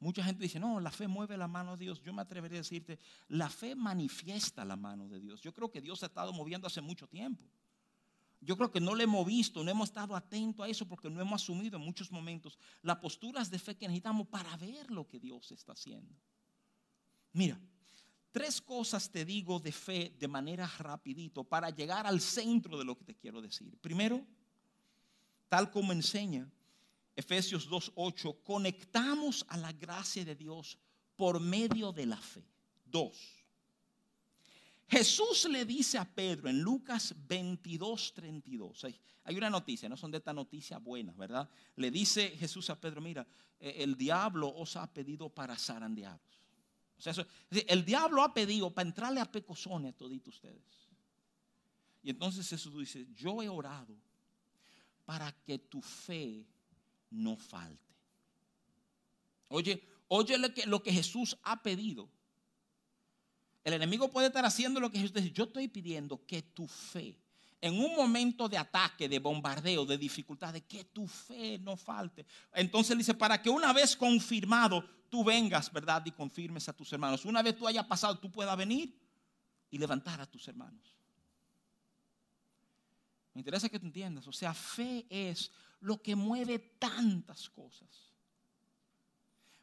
Mucha 0.00 0.24
gente 0.24 0.42
dice, 0.42 0.58
no, 0.58 0.80
la 0.80 0.90
fe 0.90 1.06
mueve 1.06 1.36
la 1.36 1.46
mano 1.46 1.76
de 1.76 1.84
Dios. 1.84 2.02
Yo 2.02 2.12
me 2.12 2.22
atrevería 2.22 2.58
a 2.58 2.62
decirte, 2.62 2.98
la 3.28 3.48
fe 3.48 3.76
manifiesta 3.76 4.64
la 4.64 4.74
mano 4.74 5.08
de 5.08 5.20
Dios. 5.20 5.40
Yo 5.42 5.52
creo 5.52 5.70
que 5.70 5.80
Dios 5.80 6.02
ha 6.02 6.06
estado 6.06 6.32
moviendo 6.32 6.66
hace 6.66 6.80
mucho 6.80 7.06
tiempo. 7.06 7.44
Yo 8.44 8.56
creo 8.56 8.72
que 8.72 8.80
no 8.80 8.94
le 8.96 9.04
hemos 9.04 9.24
visto, 9.24 9.62
no 9.62 9.70
hemos 9.70 9.88
estado 9.88 10.16
atentos 10.16 10.66
a 10.66 10.68
eso 10.68 10.86
porque 10.86 11.08
no 11.08 11.20
hemos 11.20 11.40
asumido 11.40 11.76
en 11.76 11.84
muchos 11.84 12.10
momentos 12.10 12.58
las 12.82 12.96
posturas 12.96 13.48
de 13.48 13.58
fe 13.58 13.76
que 13.76 13.86
necesitamos 13.86 14.26
para 14.26 14.56
ver 14.56 14.90
lo 14.90 15.06
que 15.06 15.20
Dios 15.20 15.52
está 15.52 15.72
haciendo. 15.72 16.12
Mira, 17.32 17.60
tres 18.32 18.60
cosas 18.60 19.10
te 19.10 19.24
digo 19.24 19.60
de 19.60 19.70
fe 19.70 20.16
de 20.18 20.26
manera 20.26 20.66
rapidito 20.78 21.44
para 21.44 21.70
llegar 21.70 22.04
al 22.04 22.20
centro 22.20 22.76
de 22.76 22.84
lo 22.84 22.98
que 22.98 23.04
te 23.04 23.14
quiero 23.14 23.40
decir. 23.40 23.78
Primero, 23.80 24.26
tal 25.48 25.70
como 25.70 25.92
enseña 25.92 26.50
Efesios 27.14 27.70
2.8, 27.70 28.42
conectamos 28.42 29.44
a 29.48 29.56
la 29.56 29.72
gracia 29.72 30.24
de 30.24 30.34
Dios 30.34 30.78
por 31.14 31.38
medio 31.38 31.92
de 31.92 32.06
la 32.06 32.16
fe. 32.16 32.44
Dos, 32.84 33.41
Jesús 34.92 35.48
le 35.48 35.64
dice 35.64 35.96
a 35.96 36.04
Pedro 36.04 36.50
en 36.50 36.60
Lucas 36.60 37.14
22.32, 37.26 38.94
hay 39.24 39.36
una 39.38 39.48
noticia, 39.48 39.88
no 39.88 39.96
son 39.96 40.10
de 40.10 40.18
esta 40.18 40.34
noticia 40.34 40.76
buena, 40.76 41.14
¿verdad? 41.14 41.48
Le 41.76 41.90
dice 41.90 42.28
Jesús 42.36 42.68
a 42.68 42.78
Pedro, 42.78 43.00
mira, 43.00 43.26
eh, 43.58 43.76
el 43.78 43.96
diablo 43.96 44.48
os 44.54 44.76
ha 44.76 44.92
pedido 44.92 45.30
para 45.30 45.56
zarandearos. 45.56 46.20
O 46.98 47.00
sea, 47.00 47.14
el 47.50 47.86
diablo 47.86 48.22
ha 48.22 48.34
pedido 48.34 48.70
para 48.70 48.86
entrarle 48.86 49.20
a 49.20 49.32
pecosones 49.32 49.94
a 49.94 49.96
toditos 49.96 50.34
ustedes. 50.34 50.90
Y 52.02 52.10
entonces 52.10 52.46
Jesús 52.46 52.78
dice, 52.78 53.06
yo 53.14 53.42
he 53.42 53.48
orado 53.48 53.96
para 55.06 55.32
que 55.32 55.58
tu 55.58 55.80
fe 55.80 56.44
no 57.08 57.38
falte. 57.38 57.96
Oye, 59.48 59.82
oye 60.08 60.36
lo 60.66 60.82
que 60.82 60.92
Jesús 60.92 61.38
ha 61.44 61.62
pedido. 61.62 62.10
El 63.64 63.74
enemigo 63.74 64.10
puede 64.10 64.26
estar 64.26 64.44
haciendo 64.44 64.80
lo 64.80 64.90
que 64.90 64.98
Jesús 64.98 65.14
dice. 65.14 65.30
Yo 65.30 65.44
estoy 65.44 65.68
pidiendo 65.68 66.24
que 66.26 66.42
tu 66.42 66.66
fe, 66.66 67.16
en 67.60 67.78
un 67.78 67.94
momento 67.94 68.48
de 68.48 68.58
ataque, 68.58 69.08
de 69.08 69.20
bombardeo, 69.20 69.86
de 69.86 69.96
dificultad, 69.96 70.52
de 70.52 70.62
que 70.62 70.84
tu 70.84 71.06
fe 71.06 71.58
no 71.58 71.76
falte. 71.76 72.26
Entonces 72.52 72.98
dice, 72.98 73.14
para 73.14 73.40
que 73.40 73.50
una 73.50 73.72
vez 73.72 73.96
confirmado, 73.96 74.84
tú 75.08 75.22
vengas, 75.22 75.72
¿verdad? 75.72 76.02
Y 76.04 76.10
confirmes 76.10 76.68
a 76.68 76.72
tus 76.72 76.92
hermanos. 76.92 77.24
Una 77.24 77.42
vez 77.42 77.56
tú 77.56 77.68
hayas 77.68 77.86
pasado, 77.86 78.18
tú 78.18 78.32
puedas 78.32 78.56
venir 78.56 78.98
y 79.70 79.78
levantar 79.78 80.20
a 80.20 80.26
tus 80.26 80.48
hermanos. 80.48 80.96
Me 83.34 83.40
interesa 83.40 83.68
que 83.68 83.78
tú 83.78 83.86
entiendas. 83.86 84.26
O 84.26 84.32
sea, 84.32 84.52
fe 84.52 85.06
es 85.08 85.52
lo 85.80 86.02
que 86.02 86.16
mueve 86.16 86.58
tantas 86.58 87.48
cosas. 87.48 88.12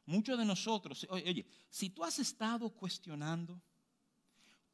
Muchos 0.06 0.38
de 0.40 0.46
nosotros, 0.46 1.06
oye, 1.10 1.46
si 1.70 1.90
tú 1.92 2.04
has 2.04 2.18
estado 2.18 2.70
cuestionando 2.72 3.62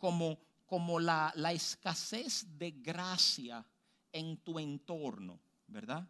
como, 0.05 0.37
como 0.67 0.99
la, 0.99 1.33
la 1.35 1.51
escasez 1.51 2.45
de 2.59 2.69
gracia 2.69 3.65
en 4.11 4.37
tu 4.37 4.59
entorno, 4.59 5.39
¿verdad? 5.65 6.07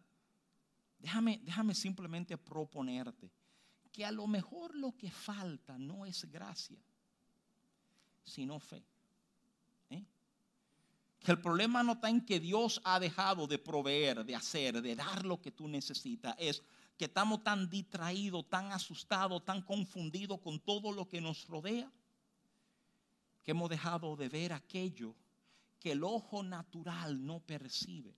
Déjame, 0.98 1.40
déjame 1.42 1.74
simplemente 1.74 2.36
proponerte 2.36 3.32
que 3.90 4.04
a 4.04 4.12
lo 4.12 4.26
mejor 4.26 4.74
lo 4.74 4.94
que 4.94 5.10
falta 5.10 5.78
no 5.78 6.04
es 6.04 6.30
gracia, 6.30 6.78
sino 8.22 8.60
fe. 8.60 8.84
Que 11.20 11.32
el 11.32 11.40
problema 11.40 11.82
no 11.82 11.92
está 11.92 12.10
en 12.10 12.20
que 12.20 12.38
Dios 12.38 12.82
ha 12.84 13.00
dejado 13.00 13.46
de 13.46 13.58
proveer, 13.58 14.26
de 14.26 14.36
hacer, 14.36 14.82
de 14.82 14.94
dar 14.94 15.24
lo 15.24 15.40
que 15.40 15.50
tú 15.50 15.66
necesitas. 15.68 16.36
Es 16.38 16.62
que 16.98 17.06
estamos 17.06 17.42
tan 17.42 17.70
distraídos, 17.70 18.46
tan 18.50 18.70
asustados, 18.72 19.42
tan 19.42 19.62
confundidos 19.62 20.38
con 20.40 20.60
todo 20.60 20.92
lo 20.92 21.08
que 21.08 21.22
nos 21.22 21.46
rodea, 21.46 21.90
que 23.46 23.52
hemos 23.52 23.70
dejado 23.70 24.16
de 24.16 24.28
ver 24.28 24.52
aquello 24.52 25.14
que 25.78 25.92
el 25.92 26.02
ojo 26.02 26.42
natural 26.42 27.24
no 27.24 27.38
percibe. 27.38 28.12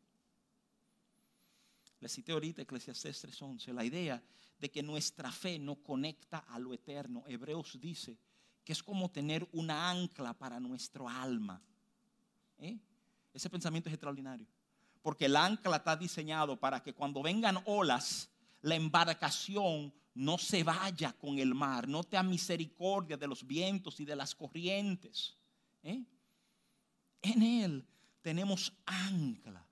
Le 2.00 2.08
cité 2.08 2.32
ahorita 2.32 2.62
Eclesiastes 2.62 3.26
3:11, 3.26 3.74
la 3.74 3.84
idea 3.84 4.22
de 4.58 4.70
que 4.70 4.82
nuestra 4.82 5.30
fe 5.30 5.58
nos 5.58 5.80
conecta 5.80 6.38
a 6.38 6.58
lo 6.58 6.72
eterno. 6.72 7.24
Hebreos 7.26 7.78
dice 7.78 8.16
que 8.64 8.72
es 8.72 8.82
como 8.82 9.10
tener 9.10 9.46
una 9.52 9.90
ancla 9.90 10.32
para 10.32 10.58
nuestro 10.58 11.06
alma. 11.06 11.60
¿Eh? 12.58 12.78
Ese 13.34 13.50
pensamiento 13.50 13.90
es 13.90 13.92
extraordinario. 13.96 14.46
Porque 15.02 15.26
el 15.26 15.36
ancla 15.36 15.76
está 15.76 15.94
diseñado 15.94 16.58
para 16.58 16.82
que 16.82 16.94
cuando 16.94 17.20
vengan 17.22 17.58
olas, 17.66 18.30
la 18.68 18.76
embarcación 18.76 19.92
no 20.14 20.36
se 20.36 20.62
vaya 20.64 21.12
con 21.12 21.38
el 21.38 21.54
mar, 21.54 21.88
no 21.88 22.04
te 22.04 22.20
misericordia 22.22 23.16
de 23.16 23.26
los 23.26 23.46
vientos 23.46 24.00
y 24.00 24.04
de 24.04 24.16
las 24.16 24.34
corrientes. 24.34 25.36
¿eh? 25.82 26.04
En 27.22 27.42
Él 27.42 27.86
tenemos 28.20 28.72
ancla. 28.84 29.64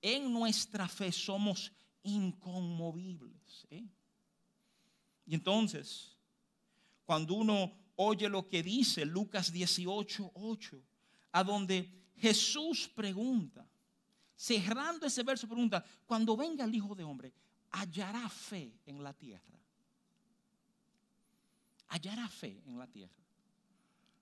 En 0.00 0.32
nuestra 0.32 0.86
fe 0.86 1.10
somos 1.10 1.72
inconmovibles. 2.02 3.66
¿eh? 3.70 3.84
Y 5.26 5.34
entonces, 5.34 6.16
cuando 7.04 7.34
uno 7.34 7.72
oye 7.96 8.28
lo 8.28 8.48
que 8.48 8.62
dice 8.62 9.04
Lucas 9.04 9.50
18, 9.50 10.32
8, 10.34 10.82
a 11.32 11.42
donde 11.42 11.90
Jesús 12.16 12.88
pregunta, 12.94 13.66
cerrando 14.36 15.06
ese 15.06 15.22
verso, 15.22 15.48
pregunta, 15.48 15.84
cuando 16.06 16.36
venga 16.36 16.64
el 16.64 16.74
Hijo 16.74 16.94
de 16.94 17.04
Hombre, 17.04 17.32
¿hallará 17.70 18.28
fe 18.28 18.72
en 18.86 19.02
la 19.02 19.12
tierra? 19.12 19.58
¿Hallará 21.88 22.28
fe 22.28 22.62
en 22.66 22.78
la 22.78 22.86
tierra? 22.86 23.12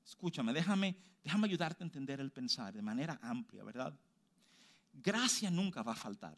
Escúchame, 0.05 0.53
déjame, 0.53 0.97
déjame 1.23 1.47
ayudarte 1.47 1.83
a 1.83 1.87
entender 1.87 2.21
el 2.21 2.31
pensar 2.31 2.73
de 2.73 2.83
manera 2.83 3.19
amplia, 3.23 3.65
¿verdad? 3.65 3.99
Gracia 4.93 5.51
nunca 5.51 5.83
va 5.83 5.93
a 5.93 5.97
faltar. 5.97 6.37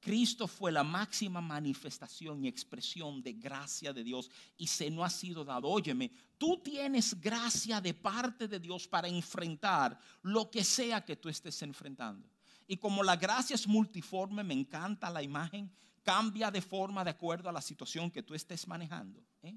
Cristo 0.00 0.46
fue 0.46 0.70
la 0.70 0.84
máxima 0.84 1.40
manifestación 1.40 2.44
y 2.44 2.48
expresión 2.48 3.20
de 3.22 3.32
gracia 3.32 3.92
de 3.92 4.04
Dios 4.04 4.30
y 4.56 4.68
se 4.68 4.88
no 4.88 5.04
ha 5.04 5.10
sido 5.10 5.44
dado. 5.44 5.66
Óyeme, 5.66 6.12
tú 6.38 6.58
tienes 6.62 7.20
gracia 7.20 7.80
de 7.80 7.92
parte 7.92 8.46
de 8.46 8.60
Dios 8.60 8.86
para 8.86 9.08
enfrentar 9.08 9.98
lo 10.22 10.48
que 10.48 10.62
sea 10.62 11.04
que 11.04 11.16
tú 11.16 11.28
estés 11.28 11.60
enfrentando. 11.62 12.28
Y 12.66 12.76
como 12.76 13.02
la 13.02 13.16
gracia 13.16 13.54
es 13.54 13.66
multiforme, 13.66 14.42
me 14.42 14.54
encanta 14.54 15.10
la 15.10 15.22
imagen, 15.22 15.70
cambia 16.02 16.50
de 16.50 16.60
forma 16.60 17.04
de 17.04 17.10
acuerdo 17.10 17.48
a 17.48 17.52
la 17.52 17.60
situación 17.60 18.10
que 18.10 18.22
tú 18.22 18.34
estés 18.34 18.66
manejando. 18.66 19.22
¿eh? 19.42 19.56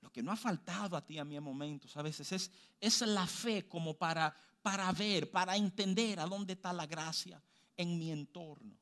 Lo 0.00 0.10
que 0.10 0.22
no 0.22 0.32
ha 0.32 0.36
faltado 0.36 0.96
a 0.96 1.04
ti 1.04 1.18
a 1.18 1.24
mí 1.24 1.36
en 1.36 1.42
momentos 1.42 1.96
a 1.96 2.02
veces 2.02 2.30
es, 2.32 2.50
es 2.80 3.00
la 3.02 3.26
fe 3.26 3.66
como 3.66 3.94
para, 3.94 4.34
para 4.62 4.90
ver, 4.92 5.30
para 5.30 5.56
entender 5.56 6.20
a 6.20 6.26
dónde 6.26 6.54
está 6.54 6.72
la 6.72 6.86
gracia 6.86 7.42
en 7.76 7.98
mi 7.98 8.10
entorno. 8.10 8.76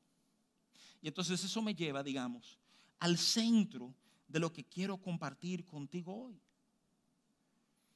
Y 1.01 1.07
entonces 1.07 1.43
eso 1.43 1.61
me 1.61 1.75
lleva, 1.75 2.01
digamos, 2.01 2.57
al 2.99 3.17
centro 3.17 3.93
de 4.27 4.39
lo 4.39 4.51
que 4.51 4.63
quiero 4.63 4.97
compartir 4.97 5.65
contigo 5.65 6.25
hoy. 6.25 6.41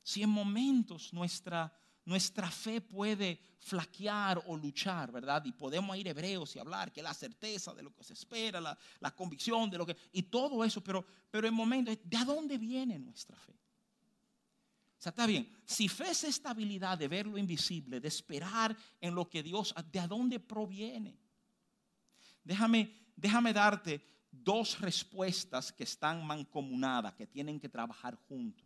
Si 0.04 0.24
en 0.24 0.30
momentos 0.30 1.12
nuestra, 1.14 1.74
nuestra 2.08 2.50
fe 2.50 2.80
puede 2.80 3.38
flaquear 3.60 4.42
o 4.48 4.56
luchar, 4.56 5.12
¿verdad? 5.12 5.44
Y 5.44 5.52
podemos 5.52 5.98
ir 5.98 6.08
hebreos 6.08 6.56
y 6.56 6.60
hablar 6.60 6.90
que 6.90 7.04
la 7.04 7.14
certeza 7.14 7.74
de 7.74 7.84
lo 7.84 7.94
que 7.94 8.02
se 8.02 8.14
espera, 8.14 8.62
la, 8.62 8.78
la 9.02 9.14
convicción 9.14 9.70
de 9.70 9.78
lo 9.78 9.86
que... 9.86 9.98
Y 10.14 10.24
todo 10.24 10.64
eso, 10.64 10.82
pero, 10.82 11.06
pero 11.30 11.50
en 11.50 11.54
momentos, 11.54 11.98
¿de 12.02 12.24
dónde 12.24 12.58
viene 12.58 12.98
nuestra 12.98 13.36
fe? 13.36 13.52
O 13.52 15.02
sea, 15.02 15.10
está 15.10 15.28
bien, 15.28 15.54
si 15.66 15.90
fe 15.90 16.10
es 16.12 16.24
estabilidad 16.24 16.98
de 16.98 17.10
ver 17.10 17.28
lo 17.28 17.38
invisible, 17.38 18.00
de 18.00 18.08
esperar 18.08 18.76
en 19.02 19.14
lo 19.14 19.30
que 19.30 19.44
Dios, 19.44 19.76
¿de 19.92 20.08
dónde 20.08 20.40
proviene? 20.40 21.20
Déjame, 22.42 22.90
déjame 23.18 23.52
darte 23.52 24.02
dos 24.32 24.80
respuestas 24.80 25.74
que 25.74 25.84
están 25.84 26.26
mancomunadas, 26.26 27.16
que 27.16 27.28
tienen 27.28 27.60
que 27.60 27.68
trabajar 27.68 28.16
juntos. 28.16 28.66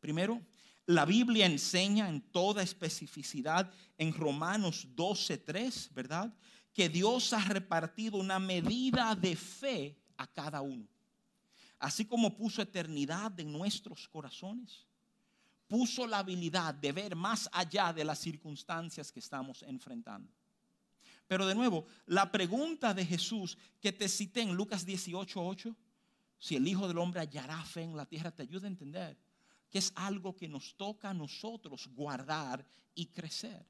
Primero, 0.00 0.40
La 0.88 1.04
Biblia 1.04 1.44
enseña 1.44 2.08
en 2.08 2.22
toda 2.22 2.62
especificidad 2.62 3.70
en 3.98 4.10
Romanos 4.10 4.88
12:3, 4.96 5.92
¿verdad? 5.92 6.34
Que 6.72 6.88
Dios 6.88 7.34
ha 7.34 7.44
repartido 7.44 8.16
una 8.16 8.38
medida 8.38 9.14
de 9.14 9.36
fe 9.36 9.98
a 10.16 10.26
cada 10.26 10.62
uno. 10.62 10.88
Así 11.78 12.06
como 12.06 12.34
puso 12.34 12.62
eternidad 12.62 13.38
en 13.38 13.52
nuestros 13.52 14.08
corazones, 14.08 14.86
puso 15.66 16.06
la 16.06 16.20
habilidad 16.20 16.72
de 16.72 16.92
ver 16.92 17.14
más 17.14 17.50
allá 17.52 17.92
de 17.92 18.04
las 18.04 18.20
circunstancias 18.20 19.12
que 19.12 19.20
estamos 19.20 19.62
enfrentando. 19.64 20.32
Pero 21.26 21.46
de 21.46 21.54
nuevo, 21.54 21.84
la 22.06 22.32
pregunta 22.32 22.94
de 22.94 23.04
Jesús 23.04 23.58
que 23.78 23.92
te 23.92 24.08
cité 24.08 24.40
en 24.40 24.54
Lucas 24.54 24.86
18:8, 24.86 25.76
si 26.38 26.56
el 26.56 26.66
Hijo 26.66 26.88
del 26.88 26.96
Hombre 26.96 27.20
hallará 27.20 27.62
fe 27.66 27.82
en 27.82 27.94
la 27.94 28.06
tierra, 28.06 28.30
te 28.30 28.44
ayuda 28.44 28.66
a 28.66 28.70
entender 28.70 29.27
que 29.70 29.78
es 29.78 29.92
algo 29.94 30.36
que 30.36 30.48
nos 30.48 30.74
toca 30.76 31.10
a 31.10 31.14
nosotros 31.14 31.88
guardar 31.88 32.64
y 32.94 33.06
crecer. 33.06 33.66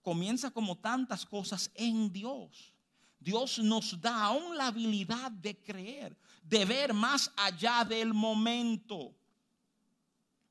Comienza 0.00 0.50
como 0.50 0.78
tantas 0.78 1.24
cosas 1.24 1.70
en 1.74 2.12
Dios. 2.12 2.72
Dios 3.18 3.58
nos 3.60 4.00
da 4.00 4.24
aún 4.24 4.56
la 4.56 4.66
habilidad 4.66 5.30
de 5.30 5.56
creer, 5.56 6.16
de 6.42 6.64
ver 6.64 6.92
más 6.92 7.30
allá 7.36 7.84
del 7.84 8.12
momento. 8.12 9.14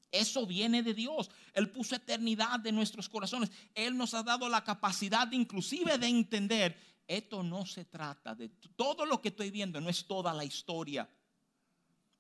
Eso 0.10 0.46
viene 0.46 0.84
de 0.84 0.94
Dios. 0.94 1.30
Él 1.54 1.70
puso 1.70 1.96
eternidad 1.96 2.66
en 2.66 2.76
nuestros 2.76 3.10
corazones. 3.10 3.52
Él 3.74 3.98
nos 3.98 4.14
ha 4.14 4.24
dado 4.24 4.48
la 4.48 4.64
capacidad 4.64 5.30
inclusive 5.32 5.98
de 5.98 6.08
entender, 6.08 6.78
esto 7.08 7.44
no 7.44 7.66
se 7.66 7.84
trata 7.84 8.34
de 8.36 8.48
todo 8.76 9.06
lo 9.06 9.22
que 9.22 9.30
estoy 9.30 9.52
viendo, 9.52 9.82
no 9.82 9.90
es 9.90 10.06
toda 10.06 10.34
la 10.34 10.46
historia. 10.46 11.10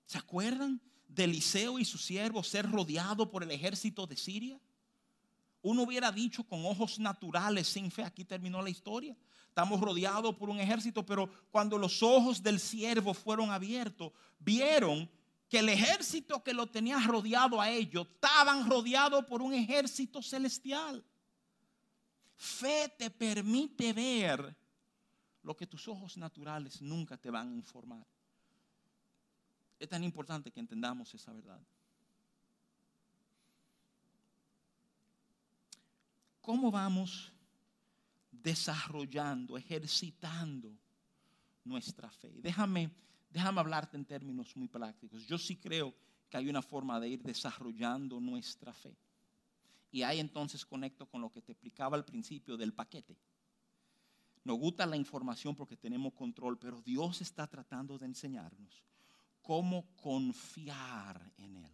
¿Se 0.06 0.18
acuerdan? 0.18 0.82
De 1.14 1.26
Eliseo 1.26 1.80
y 1.80 1.86
su 1.86 1.98
siervo 1.98 2.44
ser 2.44 2.70
rodeado 2.70 3.30
por 3.30 3.44
el 3.44 3.52
ejército 3.52 4.08
de 4.08 4.18
Siria? 4.18 4.60
Uno 5.62 5.84
hubiera 5.84 6.12
dicho 6.12 6.44
con 6.44 6.66
ojos 6.66 7.00
naturales, 7.00 7.68
sin 7.68 7.92
fe, 7.92 8.04
aquí 8.04 8.26
terminó 8.26 8.62
la 8.62 8.70
historia. 8.70 9.16
Estamos 9.48 9.80
rodeados 9.80 10.36
por 10.36 10.50
un 10.50 10.60
ejército, 10.60 11.06
pero 11.06 11.30
cuando 11.52 11.78
los 11.78 12.02
ojos 12.02 12.42
del 12.42 12.60
siervo 12.60 13.14
fueron 13.14 13.52
abiertos, 13.52 14.12
vieron 14.40 15.10
que 15.50 15.60
el 15.60 15.68
ejército 15.68 16.42
que 16.42 16.54
lo 16.54 16.68
tenía 16.68 16.98
rodeado 17.00 17.60
a 17.60 17.70
ellos, 17.70 18.08
estaban 18.08 18.70
rodeados 18.70 19.26
por 19.26 19.42
un 19.42 19.54
ejército 19.54 20.22
celestial. 20.22 21.04
Fe 22.38 22.88
te 22.98 23.10
permite 23.10 23.92
ver 23.92 24.56
lo 25.44 25.56
que 25.56 25.68
tus 25.68 25.88
ojos 25.90 26.16
naturales 26.16 26.82
nunca 26.82 27.18
te 27.18 27.30
van 27.30 27.52
a 27.52 27.56
informar. 27.56 28.08
Es 29.82 29.90
tan 29.90 30.04
importante 30.04 30.52
que 30.52 30.60
entendamos 30.60 31.12
esa 31.16 31.34
verdad. 31.34 31.60
¿Cómo 36.40 36.70
vamos 36.70 37.34
desarrollando, 38.32 39.58
ejercitando 39.58 40.72
nuestra 41.64 42.12
fe? 42.12 42.32
Déjame, 42.44 42.92
déjame 43.32 43.60
hablarte 43.60 43.98
en 43.98 44.06
términos 44.06 44.56
muy 44.56 44.68
prácticos. 44.68 45.26
Yo 45.26 45.40
sí 45.40 45.56
creo 45.58 45.96
que 46.30 46.38
hay 46.38 46.48
una 46.48 46.62
forma 46.62 47.00
de 47.00 47.10
ir 47.10 47.24
desarrollando 47.24 48.20
nuestra 48.20 48.74
fe. 48.74 48.96
Y 49.92 50.04
ahí 50.04 50.20
entonces 50.20 50.64
conecto 50.64 51.08
con 51.08 51.22
lo 51.22 51.32
que 51.32 51.42
te 51.42 51.54
explicaba 51.54 51.98
al 51.98 52.06
principio 52.06 52.56
del 52.56 52.72
paquete. 52.72 53.18
Nos 54.44 54.60
gusta 54.60 54.86
la 54.86 54.96
información 54.96 55.56
porque 55.56 55.76
tenemos 55.76 56.14
control, 56.14 56.60
pero 56.60 56.84
Dios 56.84 57.20
está 57.22 57.48
tratando 57.48 57.98
de 57.98 58.06
enseñarnos 58.06 58.91
cómo 59.42 59.86
confiar 59.96 61.32
en 61.38 61.58
Él. 61.58 61.72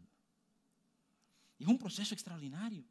Y 1.59 1.63
es 1.63 1.69
un 1.69 1.77
proceso 1.77 2.13
extraordinario. 2.13 2.83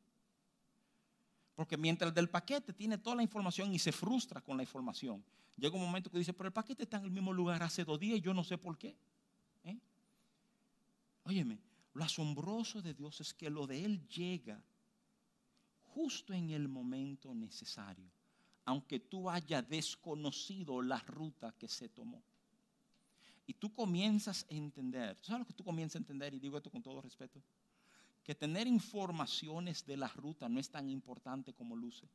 Porque 1.54 1.76
mientras 1.76 2.08
el 2.08 2.14
del 2.14 2.28
paquete 2.28 2.72
tiene 2.72 2.98
toda 2.98 3.16
la 3.16 3.22
información 3.22 3.72
y 3.72 3.78
se 3.78 3.92
frustra 3.92 4.40
con 4.40 4.56
la 4.56 4.62
información, 4.62 5.24
llega 5.56 5.74
un 5.74 5.82
momento 5.82 6.10
que 6.10 6.18
dice, 6.18 6.34
pero 6.34 6.48
el 6.48 6.52
paquete 6.52 6.82
está 6.82 6.98
en 6.98 7.04
el 7.04 7.10
mismo 7.10 7.32
lugar 7.32 7.62
hace 7.62 7.84
dos 7.84 7.98
días 7.98 8.18
y 8.18 8.20
yo 8.20 8.34
no 8.34 8.44
sé 8.44 8.58
por 8.58 8.76
qué. 8.76 8.94
¿Eh? 9.64 9.78
Óyeme, 11.24 11.58
lo 11.94 12.04
asombroso 12.04 12.82
de 12.82 12.92
Dios 12.92 13.22
es 13.22 13.32
que 13.32 13.48
lo 13.48 13.66
de 13.66 13.84
Él 13.84 14.06
llega 14.08 14.62
justo 15.94 16.34
en 16.34 16.50
el 16.50 16.68
momento 16.68 17.34
necesario, 17.34 18.10
aunque 18.66 19.00
tú 19.00 19.30
hayas 19.30 19.66
desconocido 19.66 20.82
la 20.82 20.98
ruta 20.98 21.52
que 21.52 21.68
se 21.68 21.88
tomó. 21.88 22.22
Y 23.46 23.54
tú 23.54 23.72
comienzas 23.72 24.44
a 24.50 24.54
entender, 24.54 25.16
¿sabes 25.22 25.40
lo 25.40 25.46
que 25.46 25.52
tú 25.52 25.64
comienzas 25.64 25.96
a 25.96 25.98
entender? 25.98 26.34
Y 26.34 26.40
digo 26.40 26.56
esto 26.56 26.70
con 26.70 26.82
todo 26.82 27.00
respeto, 27.00 27.40
que 28.24 28.34
tener 28.34 28.66
informaciones 28.66 29.86
de 29.86 29.96
la 29.96 30.08
ruta 30.08 30.48
no 30.48 30.58
es 30.58 30.68
tan 30.68 30.88
importante 30.90 31.52
como 31.52 31.76
luce. 31.76 32.08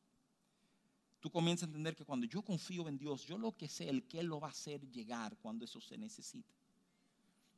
Tú 1.21 1.31
comienzas 1.31 1.63
a 1.63 1.67
entender 1.67 1.95
que 1.95 2.03
cuando 2.03 2.25
yo 2.25 2.41
confío 2.41 2.89
en 2.89 2.97
Dios, 2.97 3.25
yo 3.25 3.37
lo 3.37 3.55
que 3.55 3.69
sé, 3.69 3.87
el 3.87 4.03
que 4.07 4.23
lo 4.23 4.39
va 4.39 4.47
a 4.47 4.51
hacer 4.51 4.81
llegar 4.89 5.37
cuando 5.37 5.63
eso 5.63 5.79
se 5.79 5.97
necesite. 5.97 6.53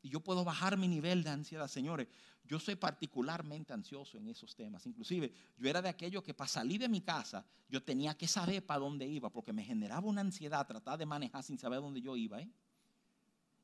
Y 0.03 0.09
yo 0.09 0.19
puedo 0.19 0.43
bajar 0.43 0.77
mi 0.77 0.87
nivel 0.87 1.23
de 1.23 1.29
ansiedad. 1.29 1.67
Señores, 1.69 2.09
yo 2.43 2.59
soy 2.59 2.75
particularmente 2.75 3.71
ansioso 3.71 4.17
en 4.17 4.27
esos 4.27 4.53
temas. 4.53 4.85
Inclusive, 4.85 5.33
yo 5.57 5.69
era 5.69 5.81
de 5.81 5.87
aquello 5.87 6.21
que 6.21 6.33
para 6.33 6.49
salir 6.49 6.81
de 6.81 6.89
mi 6.89 6.99
casa, 6.99 7.45
yo 7.69 7.81
tenía 7.81 8.13
que 8.15 8.27
saber 8.27 8.65
para 8.65 8.81
dónde 8.81 9.07
iba, 9.07 9.29
porque 9.29 9.53
me 9.53 9.63
generaba 9.63 10.05
una 10.05 10.21
ansiedad 10.21 10.67
tratar 10.67 10.99
de 10.99 11.05
manejar 11.05 11.41
sin 11.41 11.57
saber 11.57 11.79
dónde 11.79 12.01
yo 12.01 12.17
iba. 12.17 12.41
¿eh? 12.41 12.49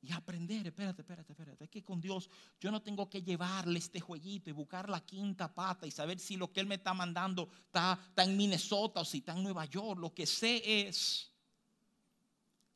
Y 0.01 0.11
aprender, 0.13 0.65
espérate, 0.65 1.01
espérate, 1.01 1.33
espérate, 1.33 1.63
es 1.65 1.69
que 1.69 1.83
con 1.83 1.99
Dios 1.99 2.29
yo 2.59 2.71
no 2.71 2.81
tengo 2.81 3.09
que 3.09 3.21
llevarle 3.21 3.79
este 3.79 3.99
jueguito 3.99 4.49
y 4.49 4.53
buscar 4.53 4.89
la 4.89 5.01
quinta 5.01 5.53
pata 5.53 5.85
y 5.85 5.91
saber 5.91 6.19
si 6.19 6.37
lo 6.37 6.51
que 6.51 6.61
Él 6.61 6.67
me 6.67 6.75
está 6.75 6.93
mandando 6.93 7.49
está, 7.65 7.99
está 8.07 8.23
en 8.23 8.37
Minnesota 8.37 9.01
o 9.01 9.05
si 9.05 9.17
está 9.17 9.33
en 9.33 9.43
Nueva 9.43 9.65
York. 9.65 9.99
Lo 9.99 10.13
que 10.13 10.25
sé 10.25 10.87
es 10.87 11.29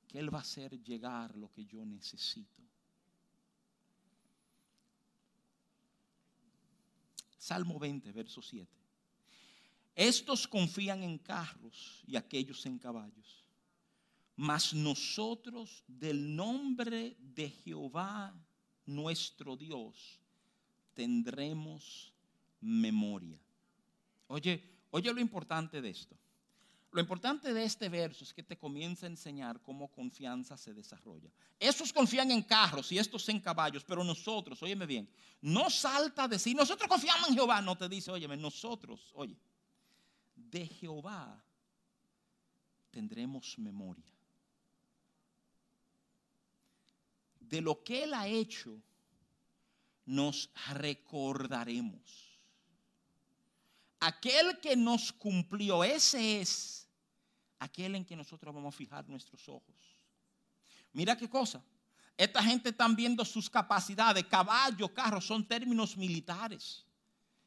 que 0.07 0.19
Él 0.19 0.33
va 0.33 0.39
a 0.39 0.41
hacer 0.41 0.77
llegar 0.83 1.33
lo 1.38 1.49
que 1.49 1.65
yo 1.65 1.86
necesito. 1.86 2.62
Salmo 7.38 7.79
20, 7.79 8.12
verso 8.12 8.41
7. 8.41 8.69
Estos 9.95 10.47
confían 10.47 11.03
en 11.03 11.19
carros 11.19 12.03
y 12.05 12.17
aquellos 12.17 12.65
en 12.65 12.79
caballos 12.79 13.42
mas 14.36 14.74
nosotros 14.74 15.84
del 15.88 16.36
nombre 16.36 17.15
de 17.19 17.50
Jehová 17.50 18.34
nuestro 18.86 19.56
Dios 19.56 20.19
tendremos 20.93 22.13
memoria. 22.62 23.39
Oye, 24.28 24.63
oye 24.91 25.13
lo 25.13 25.19
importante 25.22 25.82
de 25.82 25.89
esto. 25.89 26.17
Lo 26.91 27.02
importante 27.02 27.54
de 27.54 27.63
este 27.63 27.89
verso 27.89 28.24
es 28.24 28.34
que 28.34 28.43
te 28.43 28.56
comienza 28.56 29.08
a 29.08 29.10
enseñar 29.10 29.60
cómo 29.63 29.88
confianza 29.88 30.56
se 30.58 30.76
desarrolla. 30.76 31.32
Estos 31.60 31.91
confían 31.91 32.30
en 32.30 32.43
carros 32.43 32.91
y 32.91 33.00
estos 33.00 33.28
en 33.30 33.39
caballos, 33.39 33.84
pero 33.84 34.04
nosotros, 34.04 34.62
óyeme 34.62 34.86
bien, 34.86 35.10
no 35.41 35.72
salta 35.72 36.26
a 36.26 36.28
decir, 36.28 36.56
nosotros 36.56 36.88
confiamos 36.88 37.30
en 37.30 37.36
Jehová, 37.36 37.62
no 37.62 37.76
te 37.76 37.89
dice, 37.89 38.12
óyeme, 38.12 38.38
nosotros, 38.38 39.12
oye, 39.15 39.36
de 40.36 40.67
Jehová 40.67 41.43
tendremos 42.91 43.58
memoria. 43.58 44.12
De 47.49 47.62
lo 47.62 47.84
que 47.84 48.03
Él 48.03 48.13
ha 48.13 48.27
hecho, 48.27 48.82
nos 50.06 50.49
recordaremos. 50.73 52.39
Aquel 53.99 54.60
que 54.60 54.75
nos 54.75 55.12
cumplió, 55.13 55.84
ese 55.84 56.41
es 56.41 56.89
aquel 57.60 57.95
en 57.95 58.06
que 58.06 58.15
nosotros 58.15 58.53
vamos 58.53 58.73
a 58.73 58.77
fijar 58.77 59.08
nuestros 59.08 59.47
ojos. 59.47 59.75
Mira 60.91 61.17
qué 61.17 61.29
cosa. 61.29 61.63
Esta 62.17 62.43
gente 62.43 62.69
están 62.69 62.95
viendo 62.95 63.23
sus 63.25 63.49
capacidades. 63.49 64.25
Caballo, 64.25 64.93
carro, 64.93 65.19
son 65.21 65.47
términos 65.47 65.97
militares. 65.97 66.86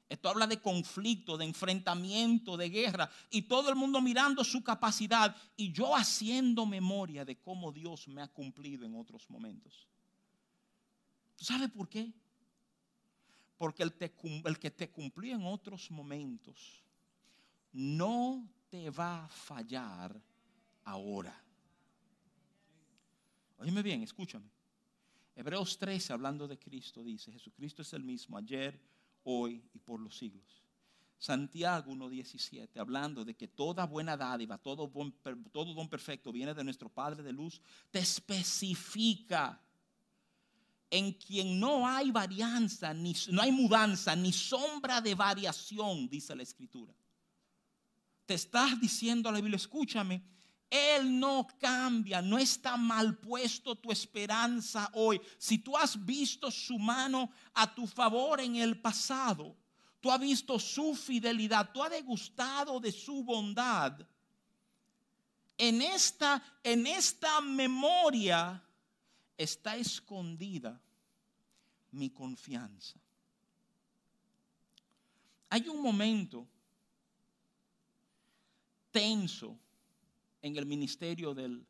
Esto 0.09 0.29
habla 0.29 0.47
de 0.47 0.61
conflicto, 0.61 1.37
de 1.37 1.45
enfrentamiento, 1.45 2.57
de 2.57 2.71
guerra. 2.71 3.11
Y 3.31 3.43
todo 3.43 3.71
el 3.71 3.77
mundo 3.77 4.01
mirando 4.01 4.45
su 4.45 4.63
capacidad. 4.63 5.35
Y 5.57 5.73
yo 5.73 5.97
haciendo 5.97 6.65
memoria 6.65 7.25
de 7.25 7.39
cómo 7.41 7.73
Dios 7.73 8.07
me 8.07 8.23
ha 8.23 8.29
cumplido 8.29 8.87
en 8.87 8.95
otros 8.95 9.29
momentos. 9.29 9.89
¿Sabe 11.37 11.69
por 11.69 11.89
qué? 11.89 12.13
Porque 13.59 13.83
el, 13.83 13.95
el 14.45 14.59
que 14.59 14.71
te 14.71 14.91
cumplió 14.91 15.35
en 15.35 15.45
otros 15.45 15.91
momentos 15.91 16.85
no 17.73 18.49
te 18.69 18.91
va 18.91 19.25
a 19.25 19.29
fallar 19.29 20.21
ahora. 20.85 21.43
Óyeme 23.59 23.83
bien, 23.83 24.03
escúchame. 24.03 24.49
Hebreos 25.35 25.79
13, 25.79 26.13
hablando 26.13 26.49
de 26.49 26.59
Cristo, 26.59 27.03
dice, 27.03 27.33
Jesucristo 27.33 27.83
es 27.83 27.93
el 27.93 28.03
mismo 28.03 28.39
ayer, 28.39 28.81
hoy 29.27 29.63
y 29.75 29.79
por 29.81 30.01
los 30.01 30.17
siglos. 30.17 30.63
Santiago 31.19 31.93
1.17, 31.93 32.79
hablando 32.79 33.25
de 33.25 33.35
que 33.35 33.49
toda 33.49 33.87
buena 33.87 34.17
dádiva, 34.17 34.59
todo, 34.59 34.91
todo 35.53 35.75
don 35.75 35.89
perfecto 35.89 36.31
viene 36.31 36.55
de 36.55 36.63
nuestro 36.63 36.89
Padre 36.89 37.23
de 37.23 37.33
luz, 37.33 37.61
te 37.91 37.99
especifica 37.99 39.61
en 40.91 41.13
quien 41.13 41.59
no 41.59 41.87
hay 41.87 42.11
varianza, 42.11 42.95
ni, 42.95 43.15
no 43.31 43.43
hay 43.43 43.51
mudanza, 43.51 44.15
ni 44.15 44.33
sombra 44.33 45.01
de 45.01 45.15
variación, 45.15 46.09
dice 46.09 46.37
la 46.37 46.43
escritura. 46.43 46.95
Te 48.27 48.35
estás 48.35 48.79
diciendo 48.81 49.29
a 49.29 49.33
la 49.33 49.41
Biblia, 49.41 49.57
escúchame, 49.57 50.23
Él 50.69 51.19
no 51.19 51.47
cambia, 51.61 52.21
no 52.21 52.39
está 52.39 52.77
mal 52.77 53.17
puesto 53.19 53.77
tu 53.77 53.93
esperanza 53.93 54.91
hoy. 54.95 55.21
Si 55.39 55.59
tú 55.59 55.77
has 55.77 56.05
visto 56.05 56.51
su 56.51 56.79
mano 56.79 57.31
a 57.55 57.73
tu 57.73 57.87
favor 57.87 58.41
en 58.41 58.57
el 58.57 58.81
pasado, 58.81 59.57
tú 60.01 60.11
has 60.11 60.19
visto 60.19 60.59
su 60.59 60.95
fidelidad, 60.95 61.71
tú 61.73 61.83
has 61.83 61.91
degustado 61.91 62.81
de 62.81 62.91
su 62.91 63.23
bondad. 63.23 64.01
En 65.57 65.81
esta, 65.83 66.43
en 66.65 66.87
esta 66.87 67.41
memoria 67.41 68.63
está 69.37 69.77
escondida 69.77 70.81
mi 71.93 72.11
confianza. 72.11 72.99
Hay 75.49 75.69
un 75.69 75.81
momento 75.81 76.47
tenso 78.91 79.57
en 80.47 80.57
el 80.57 80.67
ministerio 80.67 81.35
del 81.35 81.67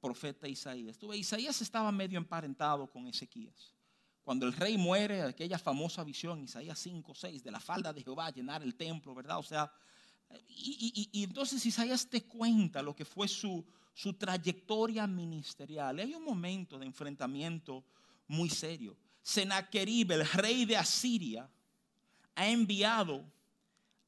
profeta 0.00 0.48
Isaías. 0.48 0.98
Isaías 1.14 1.62
estaba 1.62 1.92
medio 1.92 2.18
emparentado 2.18 2.90
con 2.90 3.06
Ezequías. 3.06 3.74
Cuando 4.22 4.46
el 4.46 4.52
rey 4.52 4.76
muere, 4.76 5.22
aquella 5.22 5.58
famosa 5.58 6.04
visión, 6.04 6.42
Isaías 6.42 6.78
5, 6.78 7.14
6, 7.14 7.42
de 7.42 7.50
la 7.50 7.60
falda 7.60 7.92
de 7.92 8.02
Jehová 8.02 8.30
llenar 8.30 8.62
el 8.62 8.74
templo, 8.74 9.14
¿verdad? 9.14 9.38
O 9.38 9.42
sea, 9.42 9.72
y, 10.48 11.24
entonces 11.24 11.64
Isaías 11.66 12.08
te 12.08 12.22
cuenta 12.22 12.82
lo 12.82 12.94
que 12.94 13.04
fue 13.04 13.28
su, 13.28 13.64
su 13.94 14.14
trayectoria 14.14 15.06
ministerial. 15.06 15.98
Hay 15.98 16.14
un 16.14 16.24
momento 16.24 16.78
de 16.78 16.86
enfrentamiento 16.86 17.84
muy 18.28 18.48
serio. 18.48 18.96
Senaquerib, 19.22 20.12
el 20.12 20.28
rey 20.28 20.64
de 20.64 20.76
Asiria, 20.76 21.50
ha 22.34 22.48
enviado 22.48 23.24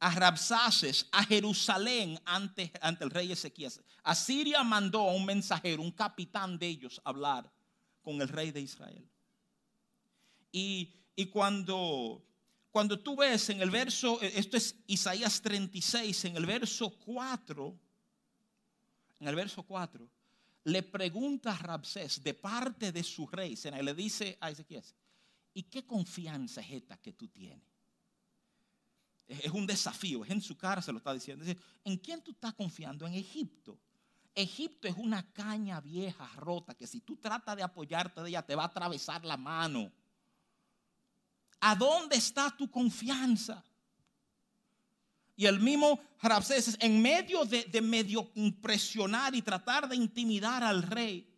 a 0.04 0.10
Rabsaces 0.10 1.06
a 1.12 1.24
Jerusalén 1.24 2.20
ante, 2.26 2.70
ante 2.82 3.04
el 3.04 3.10
rey 3.10 3.32
Ezequías. 3.32 3.80
Asiria 4.02 4.62
mandó 4.62 5.08
a 5.08 5.14
un 5.14 5.24
mensajero, 5.24 5.80
un 5.80 5.92
capitán 5.92 6.58
de 6.58 6.66
ellos, 6.66 7.00
a 7.02 7.08
hablar 7.08 7.50
con 8.02 8.20
el 8.20 8.28
rey 8.28 8.50
de 8.50 8.60
Israel. 8.60 9.08
Y, 10.52 10.92
y 11.16 11.24
cuando, 11.26 12.22
cuando 12.70 13.00
tú 13.00 13.16
ves 13.16 13.48
en 13.48 13.62
el 13.62 13.70
verso, 13.70 14.20
esto 14.20 14.58
es 14.58 14.76
Isaías 14.86 15.40
36, 15.40 16.26
en 16.26 16.36
el 16.36 16.44
verso 16.44 16.90
4, 16.90 17.74
en 19.20 19.28
el 19.28 19.34
verso 19.34 19.62
4, 19.62 20.06
le 20.64 20.82
pregunta 20.82 21.52
a 21.52 21.56
Rabsés 21.56 22.22
de 22.22 22.34
parte 22.34 22.92
de 22.92 23.02
su 23.02 23.26
rey, 23.26 23.54
y 23.54 23.82
le 23.82 23.94
dice 23.94 24.36
a 24.38 24.50
Ezequiel, 24.50 24.84
¿y 25.54 25.62
qué 25.62 25.86
confianza 25.86 26.60
es 26.60 26.72
esta 26.72 26.98
que 26.98 27.14
tú 27.14 27.28
tienes? 27.28 27.73
Es 29.26 29.52
un 29.52 29.66
desafío, 29.66 30.24
es 30.24 30.30
en 30.30 30.42
su 30.42 30.56
cara 30.56 30.82
se 30.82 30.92
lo 30.92 30.98
está 30.98 31.14
diciendo. 31.14 31.44
¿En 31.84 31.96
quién 31.96 32.22
tú 32.22 32.32
estás 32.32 32.52
confiando? 32.54 33.06
En 33.06 33.14
Egipto. 33.14 33.78
Egipto 34.34 34.88
es 34.88 34.96
una 34.96 35.32
caña 35.32 35.80
vieja, 35.80 36.28
rota, 36.36 36.74
que 36.74 36.86
si 36.86 37.00
tú 37.00 37.16
tratas 37.16 37.56
de 37.56 37.62
apoyarte 37.62 38.20
de 38.20 38.28
ella 38.30 38.42
te 38.42 38.54
va 38.54 38.64
a 38.64 38.66
atravesar 38.66 39.24
la 39.24 39.36
mano. 39.36 39.90
¿A 41.60 41.74
dónde 41.74 42.16
está 42.16 42.54
tu 42.54 42.70
confianza? 42.70 43.64
Y 45.36 45.46
el 45.46 45.60
mismo 45.60 46.00
Rabsés, 46.20 46.76
en 46.80 47.00
medio 47.00 47.44
de, 47.44 47.64
de, 47.64 47.80
medio 47.80 48.30
impresionar 48.34 49.34
y 49.34 49.42
tratar 49.42 49.88
de 49.88 49.96
intimidar 49.96 50.62
al 50.62 50.82
rey, 50.82 51.28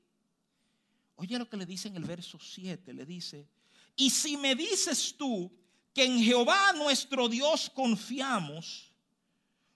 oye 1.14 1.38
lo 1.38 1.49
que 1.49 1.57
le 1.57 1.64
dice 1.66 1.88
en 1.88 1.96
el 1.96 2.05
verso 2.05 2.38
7, 2.38 2.92
le 2.92 3.07
dice, 3.07 3.49
y 3.94 4.11
si 4.11 4.37
me 4.37 4.55
dices 4.55 5.14
tú 5.16 5.51
que 5.97 6.05
en 6.05 6.23
Jehová 6.23 6.75
nuestro 6.75 7.27
Dios 7.27 7.71
confiamos, 7.71 8.93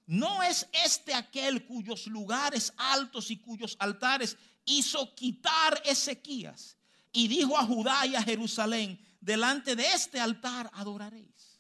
no 0.05 0.43
es 0.43 0.69
este 0.85 1.15
aquel 1.15 1.65
cuyos 1.65 2.07
lugares 2.09 2.75
altos 2.77 3.31
y 3.31 3.39
cuyos 3.39 3.75
altares 3.79 4.37
hizo 4.67 5.15
quitar 5.15 5.81
Ezequías 5.83 6.77
y 7.11 7.27
dijo 7.27 7.57
a 7.57 7.65
Judá 7.65 8.07
y 8.07 8.17
a 8.17 8.23
Jerusalén, 8.23 9.01
delante 9.19 9.75
de 9.75 9.87
este 9.95 10.21
altar 10.21 10.71
adoraréis. 10.75 11.59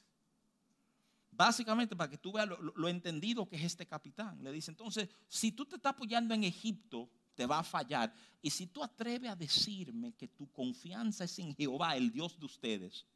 Básicamente 1.31 1.97
para 1.97 2.11
que 2.11 2.19
tú 2.19 2.33
veas 2.33 2.47
lo, 2.47 2.89
entendido 2.89 3.49
que 3.49 3.57
es 3.57 3.63
este 3.63 3.87
capitán. 3.87 4.45
Le 4.45 4.53
dice, 4.53 4.73
entonces, 4.73 5.09
si 5.27 5.53
tú 5.53 5.65
te 5.65 5.77
estás 5.77 5.95
apoyando 5.95 6.35
en 6.35 6.45
Egipto, 6.45 7.09
te 7.35 7.47
va 7.47 7.61
a 7.61 7.65
fallar. 7.65 8.13
Y 8.43 8.51
si 8.51 8.67
tú 8.67 8.85
atreves 8.85 9.31
a 9.31 9.37
decirme 9.37 10.13
que 10.13 10.29
tu 10.29 10.53
confianza 10.53 11.25
es 11.25 11.39
en 11.39 11.57
Jehová, 11.57 11.97
el 11.97 12.13
Dios 12.13 12.39
de 12.39 12.45
ustedes, 12.45 13.07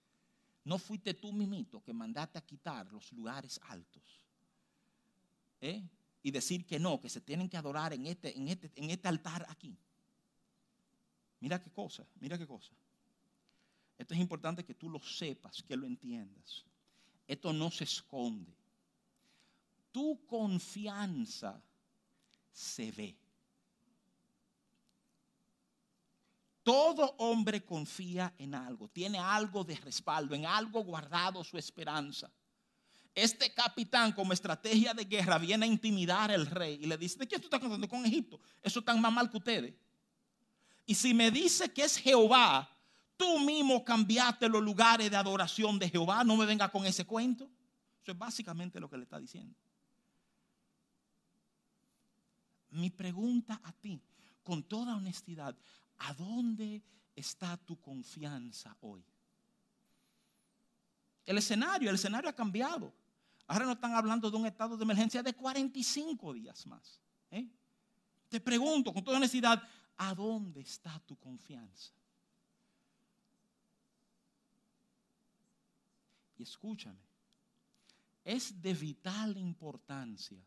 no 0.64 0.78
fuiste 0.78 1.14
tú 1.14 1.32
mimito 1.32 1.82
que 1.82 1.92
mandaste 1.92 2.38
a 2.38 2.44
quitar 2.44 2.90
los 2.90 3.12
lugares 3.12 3.60
altos. 3.68 4.24
¿Eh? 5.60 5.82
Y 6.22 6.30
decir 6.30 6.66
que 6.66 6.78
no, 6.78 7.00
que 7.00 7.10
se 7.10 7.20
tienen 7.20 7.48
que 7.48 7.56
adorar 7.56 7.92
en 7.92 8.06
este, 8.06 8.36
en 8.36 8.48
este, 8.48 8.72
en 8.74 8.90
este 8.90 9.08
altar 9.08 9.46
aquí. 9.48 9.76
Mira 11.40 11.62
qué 11.62 11.70
cosa, 11.70 12.06
mira 12.20 12.38
qué 12.38 12.46
cosa. 12.46 12.72
Esto 13.98 14.14
es 14.14 14.20
importante 14.20 14.64
que 14.64 14.74
tú 14.74 14.88
lo 14.88 14.98
sepas, 14.98 15.62
que 15.62 15.76
lo 15.76 15.86
entiendas. 15.86 16.64
Esto 17.26 17.52
no 17.52 17.70
se 17.70 17.84
esconde. 17.84 18.56
Tu 19.92 20.24
confianza 20.26 21.62
se 22.50 22.90
ve. 22.92 23.16
Todo 26.64 27.14
hombre 27.18 27.64
confía 27.64 28.34
en 28.38 28.56
algo, 28.56 28.88
tiene 28.88 29.18
algo 29.18 29.62
de 29.62 29.76
respaldo, 29.76 30.34
en 30.34 30.46
algo 30.46 30.82
guardado 30.82 31.44
su 31.44 31.56
esperanza. 31.56 32.28
Este 33.14 33.54
capitán 33.54 34.10
como 34.10 34.32
estrategia 34.32 34.92
de 34.92 35.04
guerra 35.04 35.38
viene 35.38 35.66
a 35.66 35.68
intimidar 35.68 36.32
al 36.32 36.46
rey 36.46 36.80
y 36.82 36.86
le 36.86 36.98
dice, 36.98 37.20
¿de 37.20 37.28
qué 37.28 37.38
tú 37.38 37.44
estás 37.44 37.60
contando 37.60 37.88
con 37.88 38.04
Egipto? 38.04 38.40
Eso 38.60 38.82
tan 38.82 39.00
más 39.00 39.12
mal 39.12 39.30
que 39.30 39.36
ustedes. 39.36 39.74
Y 40.84 40.96
si 40.96 41.14
me 41.14 41.30
dice 41.30 41.72
que 41.72 41.84
es 41.84 41.96
Jehová 41.96 42.74
Tú 43.16 43.38
mismo 43.38 43.84
cambiaste 43.84 44.48
los 44.48 44.62
lugares 44.62 45.10
de 45.10 45.16
adoración 45.16 45.78
de 45.78 45.88
Jehová. 45.88 46.24
No 46.24 46.36
me 46.36 46.46
venga 46.46 46.70
con 46.70 46.84
ese 46.84 47.04
cuento. 47.04 47.48
Eso 48.02 48.12
es 48.12 48.18
básicamente 48.18 48.80
lo 48.80 48.90
que 48.90 48.96
le 48.96 49.04
está 49.04 49.18
diciendo. 49.18 49.54
Mi 52.70 52.90
pregunta 52.90 53.60
a 53.62 53.72
ti, 53.72 54.02
con 54.42 54.64
toda 54.64 54.96
honestidad, 54.96 55.56
¿a 56.04 56.14
dónde 56.14 56.82
está 57.14 57.56
tu 57.56 57.80
confianza 57.80 58.76
hoy? 58.80 59.04
El 61.24 61.38
escenario, 61.38 61.88
el 61.88 61.94
escenario 61.94 62.28
ha 62.28 62.34
cambiado. 62.34 62.92
Ahora 63.46 63.64
no 63.64 63.72
están 63.72 63.94
hablando 63.94 64.30
de 64.30 64.36
un 64.36 64.46
estado 64.46 64.76
de 64.76 64.84
emergencia 64.84 65.22
de 65.22 65.32
45 65.32 66.34
días 66.34 66.66
más. 66.66 67.00
¿eh? 67.30 67.48
Te 68.28 68.40
pregunto 68.40 68.92
con 68.92 69.02
toda 69.02 69.16
honestidad, 69.16 69.62
¿a 69.96 70.14
dónde 70.14 70.60
está 70.60 70.98
tu 71.00 71.16
confianza? 71.16 71.92
Y 76.36 76.42
escúchame, 76.42 76.98
es 78.24 78.60
de 78.60 78.74
vital 78.74 79.36
importancia 79.36 80.42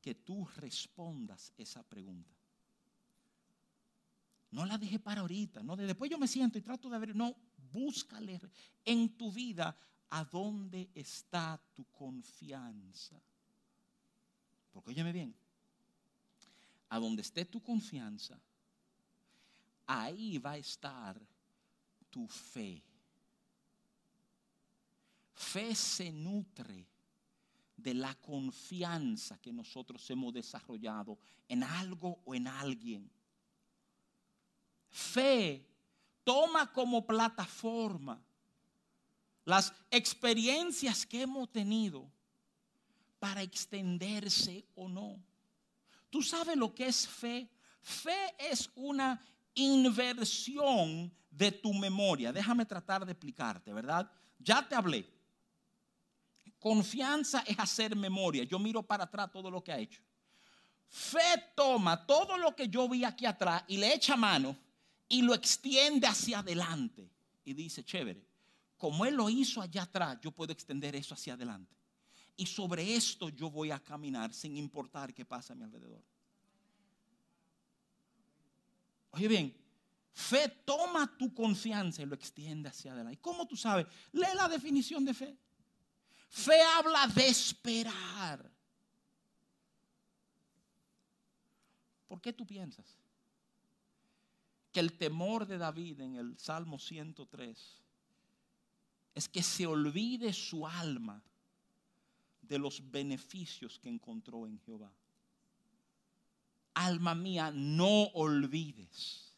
que 0.00 0.14
tú 0.14 0.46
respondas 0.56 1.52
esa 1.58 1.82
pregunta. 1.82 2.37
No 4.50 4.64
la 4.64 4.78
deje 4.78 4.98
para 4.98 5.20
ahorita, 5.20 5.62
no 5.62 5.76
después 5.76 6.10
yo 6.10 6.18
me 6.18 6.26
siento 6.26 6.58
y 6.58 6.62
trato 6.62 6.88
de 6.88 6.98
ver, 6.98 7.14
no, 7.14 7.36
búscale 7.70 8.40
en 8.84 9.16
tu 9.16 9.30
vida 9.30 9.76
a 10.10 10.24
dónde 10.24 10.90
está 10.94 11.60
tu 11.74 11.84
confianza. 11.86 13.20
Porque 14.72 14.90
óyeme 14.90 15.12
bien, 15.12 15.34
a 16.88 16.98
donde 16.98 17.22
esté 17.22 17.44
tu 17.44 17.62
confianza, 17.62 18.40
ahí 19.86 20.38
va 20.38 20.52
a 20.52 20.58
estar 20.58 21.20
tu 22.10 22.26
fe. 22.26 22.82
Fe 25.34 25.74
se 25.74 26.10
nutre 26.10 26.86
de 27.76 27.94
la 27.94 28.14
confianza 28.14 29.38
que 29.38 29.52
nosotros 29.52 30.08
hemos 30.10 30.32
desarrollado 30.32 31.18
en 31.48 31.62
algo 31.62 32.20
o 32.24 32.34
en 32.34 32.48
alguien. 32.48 33.10
Fe 34.90 35.66
toma 36.24 36.72
como 36.72 37.06
plataforma 37.06 38.20
las 39.44 39.72
experiencias 39.90 41.06
que 41.06 41.22
hemos 41.22 41.50
tenido 41.50 42.10
para 43.18 43.42
extenderse 43.42 44.66
o 44.74 44.88
no. 44.88 45.18
¿Tú 46.10 46.22
sabes 46.22 46.56
lo 46.56 46.74
que 46.74 46.86
es 46.86 47.06
fe? 47.06 47.48
Fe 47.80 48.34
es 48.38 48.70
una 48.74 49.20
inversión 49.54 51.12
de 51.30 51.52
tu 51.52 51.72
memoria. 51.74 52.32
Déjame 52.32 52.66
tratar 52.66 53.04
de 53.04 53.12
explicarte, 53.12 53.72
¿verdad? 53.72 54.10
Ya 54.38 54.66
te 54.66 54.74
hablé 54.74 55.18
Confianza 56.58 57.44
es 57.46 57.58
hacer 57.58 57.94
memoria. 57.94 58.44
Yo 58.44 58.58
miro 58.58 58.82
para 58.82 59.04
atrás 59.04 59.30
todo 59.30 59.50
lo 59.50 59.62
que 59.62 59.72
ha 59.72 59.78
hecho. 59.78 60.02
Fe 60.88 61.52
toma 61.54 62.06
todo 62.06 62.36
lo 62.36 62.54
que 62.56 62.68
yo 62.68 62.88
vi 62.88 63.04
aquí 63.04 63.26
atrás 63.26 63.62
y 63.68 63.76
le 63.76 63.94
echa 63.94 64.16
mano 64.16 64.56
y 65.08 65.22
lo 65.22 65.34
extiende 65.34 66.06
hacia 66.06 66.40
adelante. 66.40 67.10
y 67.44 67.54
dice, 67.54 67.82
chévere, 67.82 68.22
como 68.76 69.06
Él 69.06 69.14
lo 69.14 69.30
hizo 69.30 69.62
allá 69.62 69.82
atrás, 69.82 70.18
yo 70.20 70.30
puedo 70.30 70.52
extender 70.52 70.94
eso 70.94 71.14
hacia 71.14 71.32
adelante. 71.32 71.74
Y 72.36 72.44
sobre 72.44 72.94
esto 72.94 73.30
yo 73.30 73.50
voy 73.50 73.70
a 73.70 73.80
caminar 73.80 74.34
sin 74.34 74.56
importar 74.56 75.14
qué 75.14 75.24
pasa 75.24 75.54
a 75.54 75.56
mi 75.56 75.64
alrededor. 75.64 76.04
Oye 79.12 79.28
bien, 79.28 79.56
fe 80.12 80.48
toma 80.64 81.16
tu 81.16 81.32
confianza 81.32 82.02
y 82.02 82.06
lo 82.06 82.14
extiende 82.14 82.68
hacia 82.68 82.92
adelante. 82.92 83.14
¿Y 83.14 83.22
cómo 83.22 83.46
tú 83.48 83.56
sabes? 83.56 83.86
Lee 84.12 84.36
la 84.36 84.46
definición 84.46 85.04
de 85.06 85.14
fe. 85.14 85.38
Fe 86.28 86.60
habla 86.60 87.06
de 87.06 87.26
esperar. 87.28 88.52
¿Por 92.06 92.20
qué 92.20 92.32
tú 92.32 92.46
piensas 92.46 92.98
que 94.78 94.82
el 94.82 94.96
temor 94.96 95.44
de 95.44 95.58
David 95.58 96.02
en 96.02 96.14
el 96.14 96.38
Salmo 96.38 96.78
103 96.78 97.82
es 99.12 99.28
que 99.28 99.42
se 99.42 99.66
olvide 99.66 100.32
su 100.32 100.68
alma 100.68 101.20
de 102.42 102.60
los 102.60 102.88
beneficios 102.88 103.80
que 103.80 103.88
encontró 103.88 104.46
en 104.46 104.56
Jehová. 104.60 104.92
Alma 106.74 107.16
mía, 107.16 107.50
no 107.52 108.04
olvides. 108.14 109.34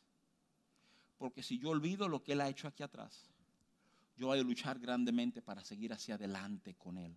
Porque 1.17 1.43
si 1.43 1.59
yo 1.59 1.71
olvido 1.71 2.07
lo 2.07 2.23
que 2.23 2.33
Él 2.33 2.43
ha 2.43 2.51
hecho 2.51 2.69
aquí 2.69 2.83
atrás, 2.83 3.31
yo 4.19 4.27
voy 4.27 4.41
a 4.41 4.43
luchar 4.43 4.79
grandemente 4.79 5.41
para 5.41 5.65
seguir 5.65 5.95
hacia 5.95 6.17
adelante 6.17 6.75
con 6.75 6.99
Él. 6.99 7.17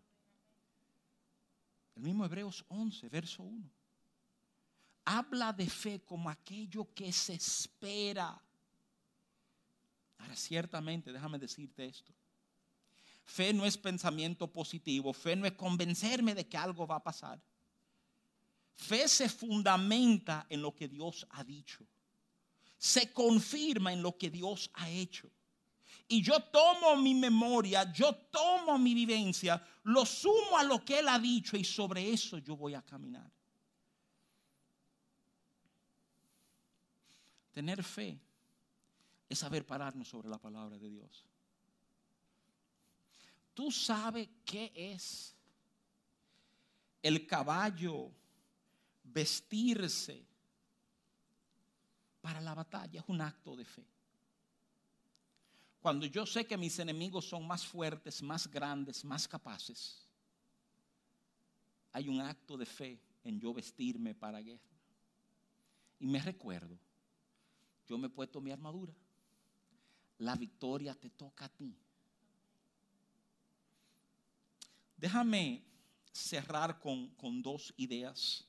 El 1.97 2.03
mismo 2.03 2.23
Hebreos 2.23 2.63
11, 2.69 3.09
verso 3.09 3.43
1. 3.43 3.69
Habla 5.05 5.51
de 5.51 5.69
fe 5.69 6.01
como 6.01 6.29
aquello 6.29 6.93
que 6.93 7.11
se 7.11 7.33
espera. 7.33 8.41
Ahora, 10.17 10.35
ciertamente, 10.35 11.11
déjame 11.11 11.37
decirte 11.37 11.85
esto. 11.85 12.13
Fe 13.23 13.53
no 13.53 13.65
es 13.65 13.77
pensamiento 13.77 14.51
positivo, 14.51 15.13
fe 15.13 15.35
no 15.35 15.45
es 15.45 15.53
convencerme 15.53 16.35
de 16.35 16.47
que 16.47 16.57
algo 16.57 16.85
va 16.85 16.97
a 16.97 17.03
pasar. 17.03 17.41
Fe 18.73 19.07
se 19.07 19.29
fundamenta 19.29 20.45
en 20.49 20.61
lo 20.61 20.73
que 20.73 20.87
Dios 20.87 21.25
ha 21.31 21.43
dicho. 21.43 21.85
Se 22.77 23.13
confirma 23.13 23.93
en 23.93 24.01
lo 24.01 24.17
que 24.17 24.29
Dios 24.29 24.69
ha 24.73 24.89
hecho. 24.89 25.29
Y 26.07 26.21
yo 26.21 26.39
tomo 26.41 26.97
mi 26.97 27.15
memoria, 27.15 27.91
yo 27.93 28.13
tomo 28.13 28.77
mi 28.77 28.93
vivencia, 28.93 29.65
lo 29.83 30.05
sumo 30.05 30.57
a 30.57 30.63
lo 30.63 30.83
que 30.83 30.99
Él 30.99 31.07
ha 31.07 31.17
dicho 31.17 31.55
y 31.55 31.63
sobre 31.63 32.11
eso 32.11 32.37
yo 32.39 32.57
voy 32.57 32.73
a 32.73 32.81
caminar. 32.81 33.31
Tener 37.53 37.83
fe 37.83 38.19
es 39.29 39.39
saber 39.39 39.65
pararnos 39.65 40.07
sobre 40.07 40.27
la 40.27 40.39
palabra 40.39 40.77
de 40.77 40.89
Dios. 40.89 41.25
¿Tú 43.53 43.71
sabes 43.71 44.27
qué 44.43 44.71
es 44.75 45.35
el 47.03 47.27
caballo 47.27 48.11
vestirse 49.03 50.25
para 52.21 52.41
la 52.41 52.55
batalla? 52.55 52.99
Es 52.99 53.07
un 53.07 53.21
acto 53.21 53.55
de 53.55 53.65
fe. 53.65 53.85
Cuando 55.79 56.07
yo 56.07 56.25
sé 56.25 56.47
que 56.47 56.57
mis 56.57 56.79
enemigos 56.79 57.25
son 57.25 57.45
más 57.45 57.65
fuertes, 57.65 58.23
más 58.23 58.49
grandes, 58.49 59.05
más 59.05 59.27
capaces, 59.27 60.07
hay 61.91 62.09
un 62.09 62.19
acto 62.21 62.57
de 62.57 62.65
fe 62.65 62.99
en 63.23 63.39
yo 63.39 63.53
vestirme 63.53 64.15
para 64.15 64.41
guerra. 64.41 64.71
Y 65.99 66.07
me 66.07 66.19
recuerdo, 66.19 66.79
yo 67.87 67.97
me 67.97 68.07
he 68.07 68.09
puesto 68.09 68.41
mi 68.41 68.51
armadura. 68.51 68.93
La 70.19 70.35
victoria 70.35 70.95
te 70.95 71.09
toca 71.09 71.45
a 71.45 71.49
ti. 71.49 71.75
Déjame 74.97 75.63
cerrar 76.11 76.79
con, 76.79 77.41
dos 77.41 77.73
ideas. 77.77 78.45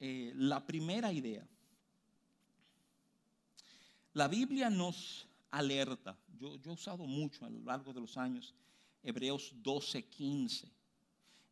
Eh, 0.00 0.32
la 0.34 0.66
primera 0.66 1.12
idea, 1.12 1.46
la 4.14 4.28
Biblia 4.28 4.68
nos 4.68 5.26
alerta, 5.50 6.18
yo, 6.38 6.56
yo, 6.56 6.72
he 6.72 6.74
usado 6.74 7.06
mucho 7.06 7.46
a 7.46 7.50
lo 7.50 7.60
largo 7.60 7.92
de 7.92 8.00
los 8.00 8.16
años, 8.16 8.52
Hebreos 9.02 9.54
12:15. 9.62 10.68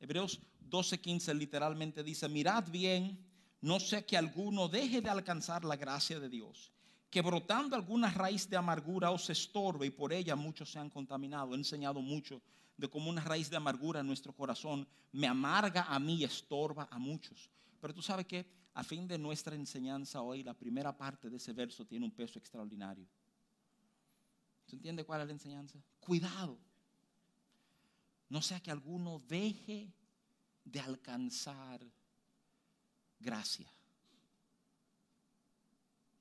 Hebreos 0.00 0.40
12:15 0.68 1.32
literalmente 1.34 2.02
dice, 2.02 2.28
mirad 2.28 2.68
bien, 2.70 3.18
no 3.60 3.78
sé 3.78 4.04
que 4.04 4.16
alguno 4.16 4.68
deje 4.68 5.00
de 5.00 5.10
alcanzar 5.10 5.64
la 5.64 5.76
gracia 5.76 6.18
de 6.18 6.28
Dios, 6.28 6.72
que 7.10 7.22
brotando 7.22 7.74
alguna 7.74 8.10
raíz 8.10 8.48
de 8.48 8.56
amargura 8.56 9.10
os 9.10 9.28
estorbe 9.30 9.86
y 9.86 9.90
por 9.90 10.12
ella 10.12 10.36
muchos 10.36 10.70
se 10.70 10.78
han 10.78 10.90
contaminado. 10.90 11.52
He 11.52 11.56
enseñado 11.56 12.00
mucho 12.00 12.40
de 12.76 12.88
como 12.88 13.10
una 13.10 13.22
raíz 13.22 13.50
de 13.50 13.56
amargura 13.56 14.00
en 14.00 14.06
nuestro 14.06 14.32
corazón 14.32 14.86
me 15.12 15.26
amarga 15.26 15.82
a 15.82 15.98
mí 15.98 16.16
y 16.16 16.24
estorba 16.24 16.88
a 16.90 16.98
muchos. 16.98 17.50
Pero 17.80 17.92
tú 17.92 18.00
sabes 18.00 18.26
que 18.26 18.46
a 18.74 18.84
fin 18.84 19.08
de 19.08 19.18
nuestra 19.18 19.56
enseñanza 19.56 20.22
hoy, 20.22 20.42
la 20.42 20.54
primera 20.54 20.96
parte 20.96 21.28
de 21.28 21.36
ese 21.36 21.52
verso 21.52 21.84
tiene 21.84 22.04
un 22.04 22.12
peso 22.12 22.38
extraordinario. 22.38 23.06
¿Se 24.66 24.76
entiende 24.76 25.04
cuál 25.04 25.22
es 25.22 25.26
la 25.26 25.32
enseñanza? 25.32 25.82
Cuidado. 25.98 26.56
No 28.28 28.40
sea 28.40 28.60
que 28.60 28.70
alguno 28.70 29.20
deje 29.26 29.92
de 30.64 30.78
alcanzar 30.78 31.84
gracia. 33.18 33.68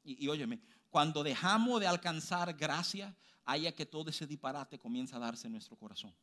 Y, 0.04 0.26
y 0.26 0.28
óyeme, 0.28 0.60
cuando 0.90 1.24
dejamos 1.24 1.80
de 1.80 1.88
alcanzar 1.88 2.54
gracia, 2.54 3.16
haya 3.46 3.74
que 3.74 3.86
todo 3.86 4.10
ese 4.10 4.28
disparate 4.28 4.80
comienza 4.80 5.18
a 5.18 5.20
darse 5.20 5.48
en 5.48 5.54
nuestro 5.54 5.76
corazón. 5.76 6.14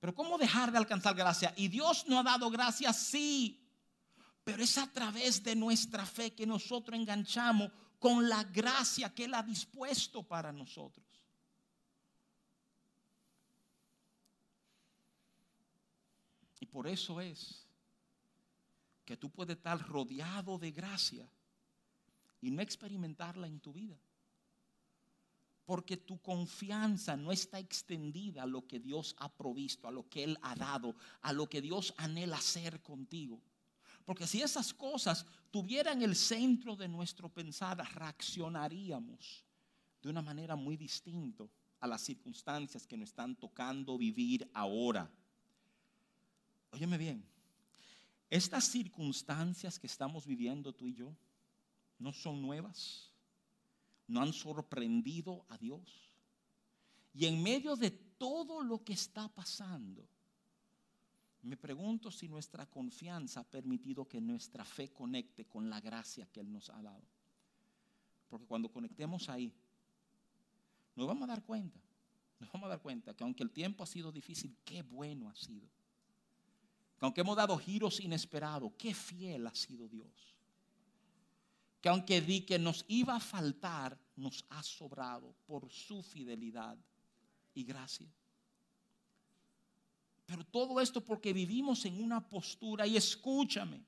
Pero 0.00 0.14
¿cómo 0.14 0.38
dejar 0.38 0.70
de 0.70 0.78
alcanzar 0.78 1.14
gracia? 1.14 1.52
Y 1.56 1.68
Dios 1.68 2.06
nos 2.06 2.20
ha 2.20 2.22
dado 2.22 2.50
gracia, 2.50 2.92
sí. 2.92 3.64
Pero 4.44 4.62
es 4.62 4.78
a 4.78 4.90
través 4.92 5.42
de 5.42 5.56
nuestra 5.56 6.06
fe 6.06 6.34
que 6.34 6.46
nosotros 6.46 6.98
enganchamos 6.98 7.70
con 7.98 8.28
la 8.28 8.44
gracia 8.44 9.12
que 9.12 9.24
Él 9.24 9.34
ha 9.34 9.42
dispuesto 9.42 10.22
para 10.22 10.52
nosotros. 10.52 11.04
Y 16.60 16.66
por 16.66 16.86
eso 16.86 17.20
es 17.20 17.66
que 19.04 19.16
tú 19.16 19.30
puedes 19.30 19.56
estar 19.56 19.80
rodeado 19.80 20.58
de 20.58 20.70
gracia 20.70 21.28
y 22.40 22.50
no 22.50 22.62
experimentarla 22.62 23.46
en 23.46 23.60
tu 23.60 23.72
vida 23.72 23.98
porque 25.68 25.98
tu 25.98 26.18
confianza 26.22 27.14
no 27.14 27.30
está 27.30 27.58
extendida 27.58 28.44
a 28.44 28.46
lo 28.46 28.66
que 28.66 28.80
Dios 28.80 29.14
ha 29.18 29.30
provisto, 29.30 29.86
a 29.86 29.90
lo 29.90 30.08
que 30.08 30.24
Él 30.24 30.38
ha 30.40 30.54
dado, 30.54 30.96
a 31.20 31.30
lo 31.34 31.46
que 31.46 31.60
Dios 31.60 31.92
anhela 31.98 32.38
hacer 32.38 32.80
contigo. 32.80 33.38
Porque 34.06 34.26
si 34.26 34.40
esas 34.40 34.72
cosas 34.72 35.26
tuvieran 35.50 36.00
el 36.00 36.16
centro 36.16 36.74
de 36.74 36.88
nuestro 36.88 37.28
pensar, 37.28 37.86
reaccionaríamos 37.96 39.44
de 40.00 40.08
una 40.08 40.22
manera 40.22 40.56
muy 40.56 40.78
distinta 40.78 41.44
a 41.80 41.86
las 41.86 42.00
circunstancias 42.00 42.86
que 42.86 42.96
nos 42.96 43.10
están 43.10 43.36
tocando 43.36 43.98
vivir 43.98 44.50
ahora. 44.54 45.10
Óyeme 46.70 46.96
bien, 46.96 47.22
estas 48.30 48.64
circunstancias 48.64 49.78
que 49.78 49.86
estamos 49.86 50.26
viviendo 50.26 50.72
tú 50.72 50.86
y 50.86 50.94
yo 50.94 51.14
no 51.98 52.12
son 52.12 52.42
nuevas 52.42 53.08
no 54.08 54.22
han 54.22 54.32
sorprendido 54.32 55.44
a 55.48 55.58
Dios. 55.58 56.10
Y 57.12 57.26
en 57.26 57.42
medio 57.42 57.76
de 57.76 57.90
todo 57.90 58.62
lo 58.62 58.82
que 58.82 58.94
está 58.94 59.28
pasando, 59.28 60.08
me 61.42 61.56
pregunto 61.56 62.10
si 62.10 62.28
nuestra 62.28 62.66
confianza 62.66 63.40
ha 63.40 63.44
permitido 63.44 64.08
que 64.08 64.20
nuestra 64.20 64.64
fe 64.64 64.92
conecte 64.92 65.46
con 65.46 65.70
la 65.70 65.80
gracia 65.80 66.26
que 66.26 66.40
Él 66.40 66.50
nos 66.50 66.70
ha 66.70 66.82
dado. 66.82 67.04
Porque 68.28 68.46
cuando 68.46 68.70
conectemos 68.70 69.28
ahí, 69.28 69.52
nos 70.96 71.06
vamos 71.06 71.24
a 71.24 71.32
dar 71.32 71.44
cuenta, 71.44 71.80
nos 72.40 72.50
vamos 72.52 72.66
a 72.66 72.70
dar 72.70 72.82
cuenta 72.82 73.14
que 73.14 73.24
aunque 73.24 73.42
el 73.42 73.50
tiempo 73.50 73.84
ha 73.84 73.86
sido 73.86 74.10
difícil, 74.10 74.56
qué 74.64 74.82
bueno 74.82 75.28
ha 75.28 75.34
sido. 75.34 75.68
Que 76.98 77.04
aunque 77.04 77.20
hemos 77.20 77.36
dado 77.36 77.56
giros 77.58 78.00
inesperados, 78.00 78.72
qué 78.76 78.94
fiel 78.94 79.46
ha 79.46 79.54
sido 79.54 79.86
Dios 79.88 80.37
que 81.80 81.88
aunque 81.88 82.20
di 82.20 82.42
que 82.42 82.58
nos 82.58 82.84
iba 82.88 83.16
a 83.16 83.20
faltar, 83.20 83.98
nos 84.16 84.44
ha 84.50 84.62
sobrado 84.62 85.34
por 85.46 85.70
su 85.70 86.02
fidelidad 86.02 86.76
y 87.54 87.64
gracia. 87.64 88.12
Pero 90.26 90.44
todo 90.44 90.80
esto 90.80 91.02
porque 91.04 91.32
vivimos 91.32 91.84
en 91.84 92.02
una 92.02 92.20
postura, 92.28 92.86
y 92.86 92.96
escúchame, 92.96 93.82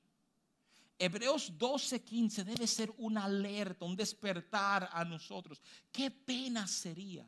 Hebreos 0.97 1.57
12:15 1.57 2.43
debe 2.43 2.67
ser 2.67 2.93
una 2.97 3.25
alerta, 3.25 3.85
un 3.85 3.95
despertar 3.95 4.89
a 4.91 5.03
nosotros. 5.03 5.61
Qué 5.91 6.11
pena 6.11 6.67
sería 6.67 7.27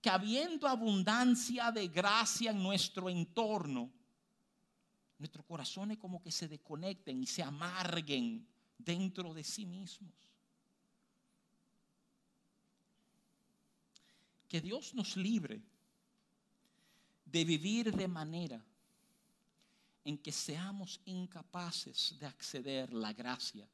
que 0.00 0.08
habiendo 0.08 0.66
abundancia 0.66 1.70
de 1.70 1.88
gracia 1.88 2.52
en 2.52 2.62
nuestro 2.62 3.10
entorno, 3.10 3.92
nuestros 5.18 5.44
corazones 5.44 5.98
como 5.98 6.22
que 6.22 6.32
se 6.32 6.48
desconecten 6.48 7.22
y 7.22 7.26
se 7.26 7.42
amarguen 7.42 8.48
dentro 8.84 9.32
de 9.34 9.44
sí 9.44 9.66
mismos. 9.66 10.30
que 14.50 14.60
Dios 14.60 14.94
nos 14.94 15.16
libre 15.16 15.62
de 17.24 17.44
vivir 17.44 17.94
de 17.94 18.08
manera 18.08 18.60
en 20.04 20.18
que 20.18 20.32
seamos 20.32 21.00
incapaces 21.04 22.18
de 22.18 22.26
acceder 22.26 22.92
la 22.92 23.12
gracia 23.12 23.68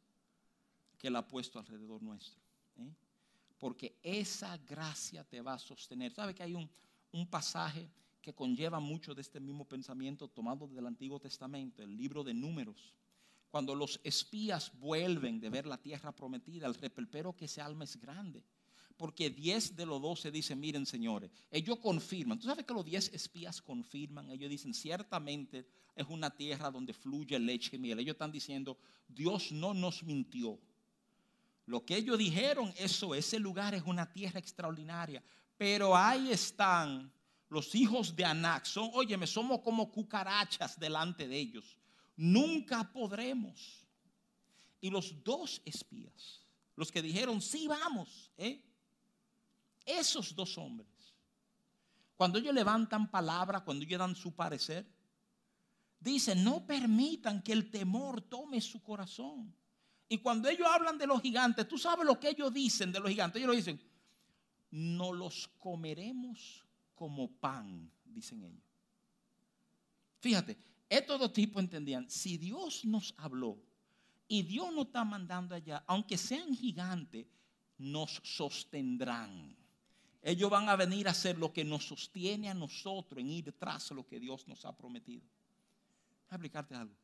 que 0.98 1.08
Él 1.08 1.16
ha 1.16 1.26
puesto 1.26 1.58
alrededor 1.58 2.02
nuestro. 2.02 2.38
¿eh? 2.76 2.92
Porque 3.58 3.96
esa 4.02 4.58
gracia 4.58 5.24
te 5.24 5.40
va 5.40 5.54
a 5.54 5.58
sostener. 5.58 6.12
¿Sabe 6.12 6.34
que 6.34 6.42
hay 6.42 6.54
un, 6.54 6.68
un 7.12 7.26
pasaje 7.26 7.88
que 8.20 8.34
conlleva 8.34 8.78
mucho 8.78 9.14
de 9.14 9.22
este 9.22 9.40
mismo 9.40 9.64
pensamiento 9.64 10.28
tomado 10.28 10.68
del 10.68 10.86
Antiguo 10.86 11.18
Testamento, 11.18 11.82
el 11.82 11.96
libro 11.96 12.22
de 12.22 12.34
Números? 12.34 12.92
Cuando 13.56 13.74
los 13.74 13.98
espías 14.04 14.70
vuelven 14.78 15.40
de 15.40 15.48
ver 15.48 15.64
la 15.64 15.78
tierra 15.78 16.14
prometida, 16.14 16.66
el 16.66 16.74
repelpero 16.74 17.34
que 17.34 17.46
ese 17.46 17.62
alma 17.62 17.84
es 17.84 17.96
grande 17.98 18.44
porque 18.98 19.30
10 19.30 19.74
de 19.74 19.86
los 19.86 20.02
12 20.02 20.30
dicen, 20.30 20.60
miren 20.60 20.84
señores, 20.84 21.30
ellos 21.50 21.78
confirman, 21.78 22.38
tú 22.38 22.48
sabes 22.48 22.66
que 22.66 22.74
los 22.74 22.84
10 22.84 23.14
espías 23.14 23.62
confirman, 23.62 24.30
ellos 24.30 24.50
dicen, 24.50 24.74
ciertamente 24.74 25.66
es 25.94 26.06
una 26.06 26.28
tierra 26.28 26.70
donde 26.70 26.92
fluye 26.92 27.38
leche 27.38 27.76
y 27.76 27.78
miel. 27.78 27.98
Ellos 27.98 28.12
están 28.12 28.30
diciendo, 28.30 28.76
Dios 29.08 29.50
no 29.52 29.72
nos 29.72 30.02
mintió. 30.02 30.58
Lo 31.64 31.82
que 31.82 31.96
ellos 31.96 32.18
dijeron, 32.18 32.74
eso, 32.76 33.14
ese 33.14 33.38
lugar 33.38 33.74
es 33.74 33.84
una 33.86 34.12
tierra 34.12 34.38
extraordinaria. 34.38 35.22
Pero 35.56 35.96
ahí 35.96 36.30
están 36.30 37.10
los 37.48 37.74
hijos 37.74 38.14
de 38.14 38.26
Anac. 38.26 38.66
Son, 38.66 38.90
óyeme, 38.92 39.26
somos 39.26 39.60
como 39.60 39.90
cucarachas 39.90 40.78
delante 40.78 41.26
de 41.26 41.38
ellos. 41.38 41.78
Nunca 42.16 42.90
podremos. 42.92 43.86
Y 44.80 44.90
los 44.90 45.22
dos 45.22 45.60
espías, 45.64 46.42
los 46.74 46.90
que 46.90 47.02
dijeron, 47.02 47.40
sí, 47.40 47.66
vamos, 47.66 48.30
¿eh? 48.36 48.62
Esos 49.84 50.34
dos 50.34 50.58
hombres, 50.58 50.88
cuando 52.16 52.38
ellos 52.38 52.54
levantan 52.54 53.10
palabra, 53.10 53.64
cuando 53.64 53.84
ellos 53.84 53.98
dan 53.98 54.16
su 54.16 54.34
parecer, 54.34 54.86
dicen, 56.00 56.42
no 56.42 56.66
permitan 56.66 57.42
que 57.42 57.52
el 57.52 57.70
temor 57.70 58.22
tome 58.22 58.60
su 58.60 58.82
corazón. 58.82 59.54
Y 60.08 60.18
cuando 60.18 60.48
ellos 60.48 60.68
hablan 60.70 60.98
de 60.98 61.06
los 61.06 61.20
gigantes, 61.20 61.66
tú 61.66 61.78
sabes 61.78 62.06
lo 62.06 62.18
que 62.18 62.30
ellos 62.30 62.52
dicen 62.52 62.92
de 62.92 63.00
los 63.00 63.08
gigantes. 63.08 63.42
Ellos 63.42 63.56
dicen, 63.56 63.80
no 64.70 65.12
los 65.12 65.48
comeremos 65.58 66.64
como 66.94 67.30
pan, 67.30 67.90
dicen 68.04 68.42
ellos. 68.42 68.62
Fíjate, 70.20 70.56
estos 70.88 71.18
dos 71.18 71.32
tipos 71.32 71.62
entendían, 71.62 72.08
si 72.08 72.38
Dios 72.38 72.84
nos 72.84 73.14
habló 73.16 73.58
y 74.28 74.42
Dios 74.42 74.72
nos 74.72 74.86
está 74.86 75.04
mandando 75.04 75.54
allá, 75.54 75.84
aunque 75.86 76.16
sean 76.16 76.54
gigantes, 76.54 77.26
nos 77.78 78.20
sostendrán 78.24 79.56
ellos 80.26 80.50
van 80.50 80.68
a 80.68 80.74
venir 80.74 81.06
a 81.06 81.12
hacer 81.12 81.38
lo 81.38 81.52
que 81.52 81.64
nos 81.64 81.86
sostiene 81.86 82.50
a 82.50 82.54
nosotros 82.54 83.20
en 83.20 83.30
ir 83.30 83.52
tras 83.52 83.92
lo 83.92 84.04
que 84.04 84.18
Dios 84.18 84.48
nos 84.48 84.64
ha 84.64 84.76
prometido. 84.76 85.22
Voy 85.22 86.30
a 86.30 86.34
explicarte 86.34 86.74
algo. 86.74 86.96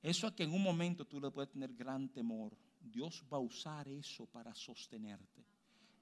Eso 0.00 0.26
a 0.26 0.34
que 0.34 0.44
en 0.44 0.54
un 0.54 0.62
momento 0.62 1.06
tú 1.06 1.20
le 1.20 1.30
puedes 1.30 1.50
tener 1.50 1.74
gran 1.74 2.08
temor, 2.08 2.56
Dios 2.80 3.22
va 3.30 3.36
a 3.36 3.40
usar 3.40 3.86
eso 3.88 4.24
para 4.24 4.54
sostenerte. 4.54 5.44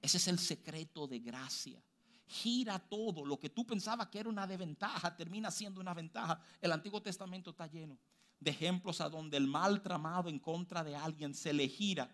Ese 0.01 0.15
es 0.15 0.29
el 0.29 0.39
secreto 0.39 1.07
de 1.07 1.19
gracia. 1.19 1.83
Gira 2.25 2.79
todo. 2.79 3.25
Lo 3.25 3.39
que 3.39 3.49
tú 3.49 3.65
pensabas 3.65 4.07
que 4.07 4.19
era 4.19 4.29
una 4.29 4.47
desventaja 4.47 5.15
termina 5.15 5.51
siendo 5.51 5.81
una 5.81 5.93
ventaja. 5.93 6.39
El 6.61 6.71
Antiguo 6.71 7.01
Testamento 7.01 7.51
está 7.51 7.67
lleno 7.67 7.97
de 8.39 8.51
ejemplos 8.51 8.99
a 9.01 9.09
donde 9.09 9.37
el 9.37 9.47
mal 9.47 9.81
tramado 9.81 10.29
en 10.29 10.39
contra 10.39 10.83
de 10.83 10.95
alguien 10.95 11.33
se 11.33 11.53
le 11.53 11.67
gira 11.67 12.13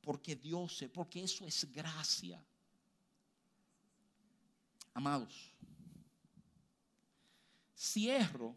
porque 0.00 0.36
Dios, 0.36 0.84
porque 0.94 1.22
eso 1.22 1.44
es 1.44 1.70
gracia. 1.72 2.42
Amados, 4.94 5.52
cierro 7.76 8.56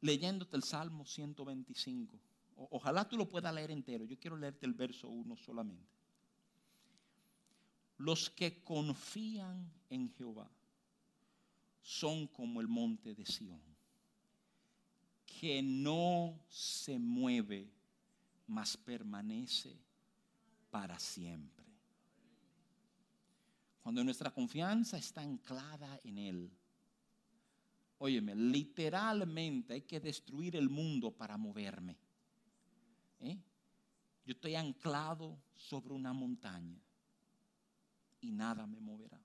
leyéndote 0.00 0.56
el 0.56 0.62
Salmo 0.62 1.04
125. 1.04 2.18
ojalá 2.54 3.08
tú 3.08 3.16
lo 3.16 3.28
puedas 3.28 3.54
leer 3.54 3.70
entero. 3.70 4.04
Yo 4.04 4.18
quiero 4.18 4.36
leerte 4.36 4.66
el 4.66 4.74
verso 4.74 5.08
1 5.08 5.36
solamente. 5.36 6.01
Los 8.02 8.30
que 8.30 8.64
confían 8.64 9.72
en 9.88 10.12
Jehová 10.14 10.50
son 11.80 12.26
como 12.26 12.60
el 12.60 12.66
monte 12.66 13.14
de 13.14 13.24
Sión, 13.24 13.62
que 15.24 15.62
no 15.62 16.36
se 16.48 16.98
mueve, 16.98 17.70
mas 18.48 18.76
permanece 18.76 19.78
para 20.68 20.98
siempre. 20.98 21.64
Cuando 23.84 24.02
nuestra 24.02 24.32
confianza 24.32 24.98
está 24.98 25.20
anclada 25.20 26.00
en 26.02 26.18
Él. 26.18 26.50
Óyeme, 27.98 28.34
literalmente 28.34 29.74
hay 29.74 29.82
que 29.82 30.00
destruir 30.00 30.56
el 30.56 30.68
mundo 30.68 31.12
para 31.12 31.36
moverme. 31.36 31.96
¿Eh? 33.20 33.38
Yo 34.26 34.32
estoy 34.32 34.56
anclado 34.56 35.40
sobre 35.54 35.94
una 35.94 36.12
montaña 36.12 36.82
y 38.22 38.32
nada 38.32 38.66
me 38.66 38.80
moverá. 38.80 39.20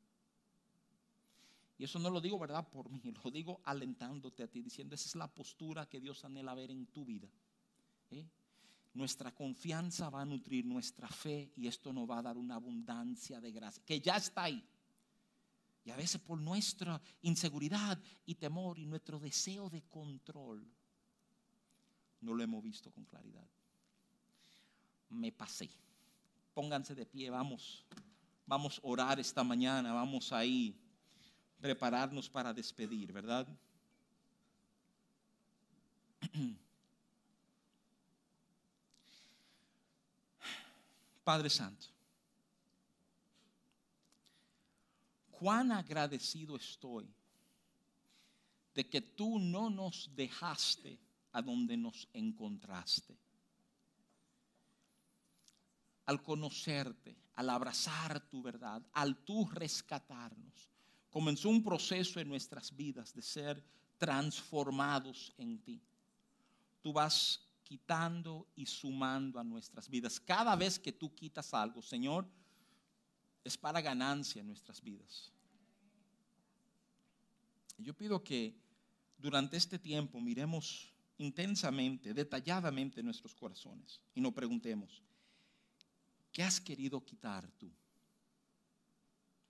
Y 1.77 1.85
eso 1.85 1.99
no 1.99 2.09
lo 2.09 2.19
digo, 2.19 2.37
¿verdad? 2.37 2.67
Por 2.67 2.89
mí, 2.89 3.01
lo 3.23 3.31
digo 3.31 3.61
alentándote 3.63 4.43
a 4.43 4.47
ti, 4.47 4.61
diciendo, 4.61 4.95
esa 4.95 5.07
es 5.07 5.15
la 5.15 5.33
postura 5.33 5.87
que 5.87 6.01
Dios 6.01 6.25
anhela 6.25 6.53
ver 6.53 6.71
en 6.71 6.87
tu 6.87 7.05
vida. 7.05 7.29
¿Eh? 8.11 8.27
nuestra 8.97 9.33
confianza 9.33 10.09
va 10.09 10.21
a 10.21 10.25
nutrir 10.25 10.65
nuestra 10.65 11.07
fe 11.07 11.51
y 11.55 11.67
esto 11.67 11.93
nos 11.93 12.09
va 12.09 12.17
a 12.17 12.23
dar 12.23 12.37
una 12.37 12.55
abundancia 12.55 13.39
de 13.39 13.51
gracia, 13.51 13.83
que 13.85 14.01
ya 14.01 14.17
está 14.17 14.43
ahí. 14.43 14.63
Y 15.85 15.91
a 15.91 15.95
veces 15.95 16.19
por 16.19 16.41
nuestra 16.41 16.99
inseguridad 17.21 17.97
y 18.25 18.35
temor 18.35 18.79
y 18.79 18.87
nuestro 18.87 19.19
deseo 19.19 19.69
de 19.69 19.83
control, 19.83 20.67
no 22.21 22.33
lo 22.33 22.43
hemos 22.43 22.63
visto 22.63 22.91
con 22.91 23.05
claridad. 23.05 23.47
Me 25.09 25.31
pasé. 25.31 25.69
Pónganse 26.53 26.95
de 26.95 27.05
pie, 27.05 27.29
vamos. 27.29 27.85
Vamos 28.47 28.79
a 28.79 28.87
orar 28.87 29.19
esta 29.19 29.43
mañana, 29.43 29.91
vamos 29.91 30.31
ahí 30.31 30.73
prepararnos 31.59 32.29
para 32.29 32.53
despedir, 32.53 33.11
¿verdad? 33.11 33.45
Padre 41.25 41.49
Santo, 41.49 41.87
cuán 45.29 45.73
agradecido 45.73 46.55
estoy 46.55 47.13
de 48.73 48.89
que 48.89 49.01
tú 49.01 49.39
no 49.39 49.69
nos 49.69 50.09
dejaste 50.15 50.97
a 51.33 51.41
donde 51.41 51.75
nos 51.75 52.07
encontraste. 52.13 53.17
Al 56.07 56.23
conocerte, 56.23 57.15
al 57.35 57.49
abrazar 57.51 58.19
tu 58.29 58.41
verdad, 58.41 58.81
al 58.93 59.23
tú 59.23 59.47
rescatarnos, 59.47 60.71
comenzó 61.11 61.49
un 61.49 61.63
proceso 61.63 62.19
en 62.19 62.27
nuestras 62.27 62.75
vidas 62.75 63.13
de 63.13 63.21
ser 63.21 63.63
transformados 63.97 65.33
en 65.37 65.59
ti. 65.59 65.81
Tú 66.81 66.91
vas 66.91 67.39
quitando 67.63 68.47
y 68.55 68.65
sumando 68.65 69.39
a 69.39 69.43
nuestras 69.43 69.89
vidas. 69.89 70.19
Cada 70.19 70.55
vez 70.55 70.79
que 70.79 70.91
tú 70.91 71.13
quitas 71.13 71.53
algo, 71.53 71.81
Señor, 71.81 72.25
es 73.43 73.57
para 73.57 73.81
ganancia 73.81 74.39
en 74.39 74.47
nuestras 74.47 74.81
vidas. 74.81 75.31
Yo 77.77 77.93
pido 77.93 78.23
que 78.23 78.55
durante 79.17 79.57
este 79.57 79.77
tiempo 79.77 80.19
miremos 80.19 80.91
intensamente, 81.17 82.13
detalladamente 82.13 83.03
nuestros 83.03 83.35
corazones 83.35 83.99
y 84.13 84.21
nos 84.21 84.33
preguntemos, 84.33 85.03
¿qué 86.37 86.43
has 86.43 86.61
querido 86.61 87.03
quitar 87.03 87.49
tú? 87.57 87.67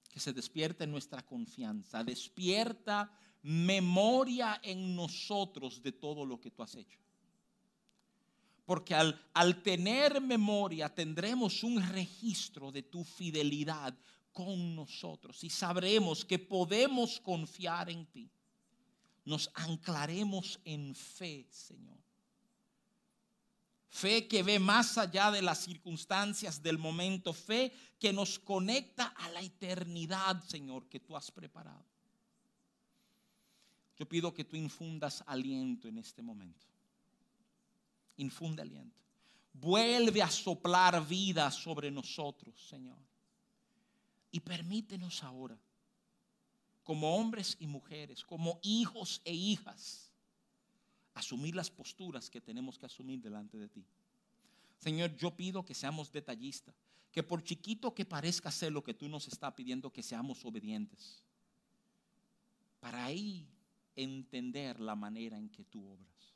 Que 0.09 0.21
se 0.21 0.31
despierte 0.31 0.87
nuestra 0.87 1.21
confianza, 1.21 2.01
despierta 2.01 3.11
memoria 3.41 4.61
en 4.63 4.95
nosotros 4.95 5.83
de 5.83 5.91
todo 5.91 6.25
lo 6.25 6.39
que 6.39 6.49
tú 6.49 6.63
has 6.63 6.75
hecho. 6.75 6.97
Porque 8.63 8.95
al, 8.95 9.21
al 9.33 9.61
tener 9.61 10.21
memoria 10.21 10.87
tendremos 10.87 11.61
un 11.61 11.85
registro 11.85 12.71
de 12.71 12.83
tu 12.83 13.03
fidelidad 13.03 13.93
con 14.31 14.73
nosotros 14.73 15.43
y 15.43 15.49
sabremos 15.49 16.23
que 16.23 16.39
podemos 16.39 17.19
confiar 17.19 17.89
en 17.89 18.05
ti. 18.05 18.31
Nos 19.25 19.51
anclaremos 19.55 20.57
en 20.63 20.95
fe, 20.95 21.49
Señor. 21.51 22.06
Fe 23.89 24.27
que 24.27 24.43
ve 24.43 24.59
más 24.59 24.97
allá 24.97 25.31
de 25.31 25.41
las 25.41 25.59
circunstancias 25.59 26.61
del 26.61 26.77
momento. 26.77 27.33
Fe 27.33 27.71
que 27.99 28.13
nos 28.13 28.37
conecta 28.37 29.07
a 29.07 29.29
la 29.29 29.41
eternidad, 29.41 30.43
Señor, 30.43 30.87
que 30.87 30.99
tú 30.99 31.15
has 31.15 31.31
preparado. 31.31 31.85
Yo 33.97 34.07
pido 34.07 34.33
que 34.33 34.43
tú 34.43 34.55
infundas 34.55 35.23
aliento 35.25 35.87
en 35.87 35.97
este 35.97 36.21
momento 36.21 36.67
infunde 38.17 38.61
aliento. 38.61 39.01
Vuelve 39.53 40.21
a 40.21 40.29
soplar 40.29 41.05
vida 41.07 41.49
sobre 41.51 41.89
nosotros, 41.89 42.59
Señor. 42.67 42.97
Y 44.31 44.39
permítenos 44.39 45.23
ahora, 45.23 45.57
como 46.83 47.15
hombres 47.15 47.55
y 47.59 47.67
mujeres, 47.67 48.23
como 48.23 48.59
hijos 48.61 49.21
e 49.23 49.33
hijas, 49.33 50.06
asumir 51.17 51.55
las 51.55 51.69
posturas 51.69 52.29
que 52.29 52.41
tenemos 52.41 52.77
que 52.77 52.85
asumir 52.85 53.21
delante 53.21 53.57
de 53.57 53.69
ti. 53.69 53.85
Señor, 54.77 55.15
yo 55.17 55.35
pido 55.35 55.65
que 55.65 55.73
seamos 55.73 56.11
detallistas, 56.11 56.75
que 57.11 57.23
por 57.23 57.43
chiquito 57.43 57.93
que 57.93 58.05
parezca 58.05 58.51
ser 58.51 58.71
lo 58.71 58.83
que 58.83 58.93
tú 58.93 59.09
nos 59.09 59.27
estás 59.27 59.53
pidiendo, 59.53 59.91
que 59.91 60.03
seamos 60.03 60.45
obedientes. 60.45 61.23
Para 62.79 63.05
ahí 63.05 63.47
entender 63.95 64.79
la 64.79 64.95
manera 64.95 65.37
en 65.37 65.49
que 65.49 65.63
tú 65.63 65.85
obras. 65.87 66.35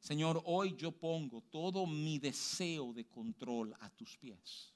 Señor, 0.00 0.42
hoy 0.46 0.74
yo 0.76 0.90
pongo 0.90 1.42
todo 1.42 1.86
mi 1.86 2.18
deseo 2.18 2.92
de 2.92 3.06
control 3.06 3.76
a 3.80 3.90
tus 3.90 4.16
pies. 4.16 4.72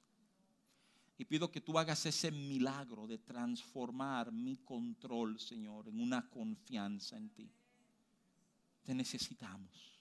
Y 1.18 1.24
pido 1.24 1.50
que 1.50 1.62
tú 1.62 1.78
hagas 1.78 2.04
ese 2.04 2.30
milagro 2.30 3.06
de 3.06 3.18
transformar 3.18 4.30
mi 4.30 4.58
control, 4.58 5.40
Señor, 5.40 5.88
en 5.88 6.00
una 6.00 6.28
confianza 6.28 7.16
en 7.16 7.30
ti. 7.30 7.50
Te 8.86 8.94
necesitamos. 8.94 9.98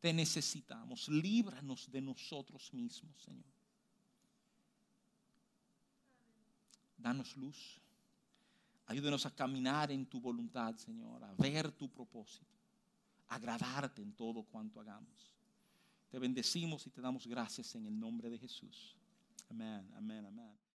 Te 0.00 0.12
necesitamos. 0.12 1.08
Líbranos 1.08 1.88
de 1.90 2.00
nosotros 2.00 2.74
mismos, 2.74 3.16
Señor. 3.22 3.54
Danos 6.98 7.36
luz. 7.36 7.80
Ayúdenos 8.86 9.24
a 9.24 9.30
caminar 9.30 9.92
en 9.92 10.04
tu 10.06 10.20
voluntad, 10.20 10.76
Señor, 10.76 11.22
a 11.24 11.32
ver 11.34 11.72
tu 11.72 11.88
propósito, 11.88 12.52
agradarte 13.28 14.02
en 14.02 14.12
todo 14.12 14.42
cuanto 14.42 14.78
hagamos. 14.80 15.32
Te 16.10 16.18
bendecimos 16.18 16.86
y 16.86 16.90
te 16.90 17.00
damos 17.00 17.26
gracias 17.26 17.74
en 17.76 17.86
el 17.86 17.98
nombre 17.98 18.28
de 18.28 18.38
Jesús. 18.38 18.94
Amén, 19.48 19.90
amén, 19.96 20.26
amén. 20.26 20.63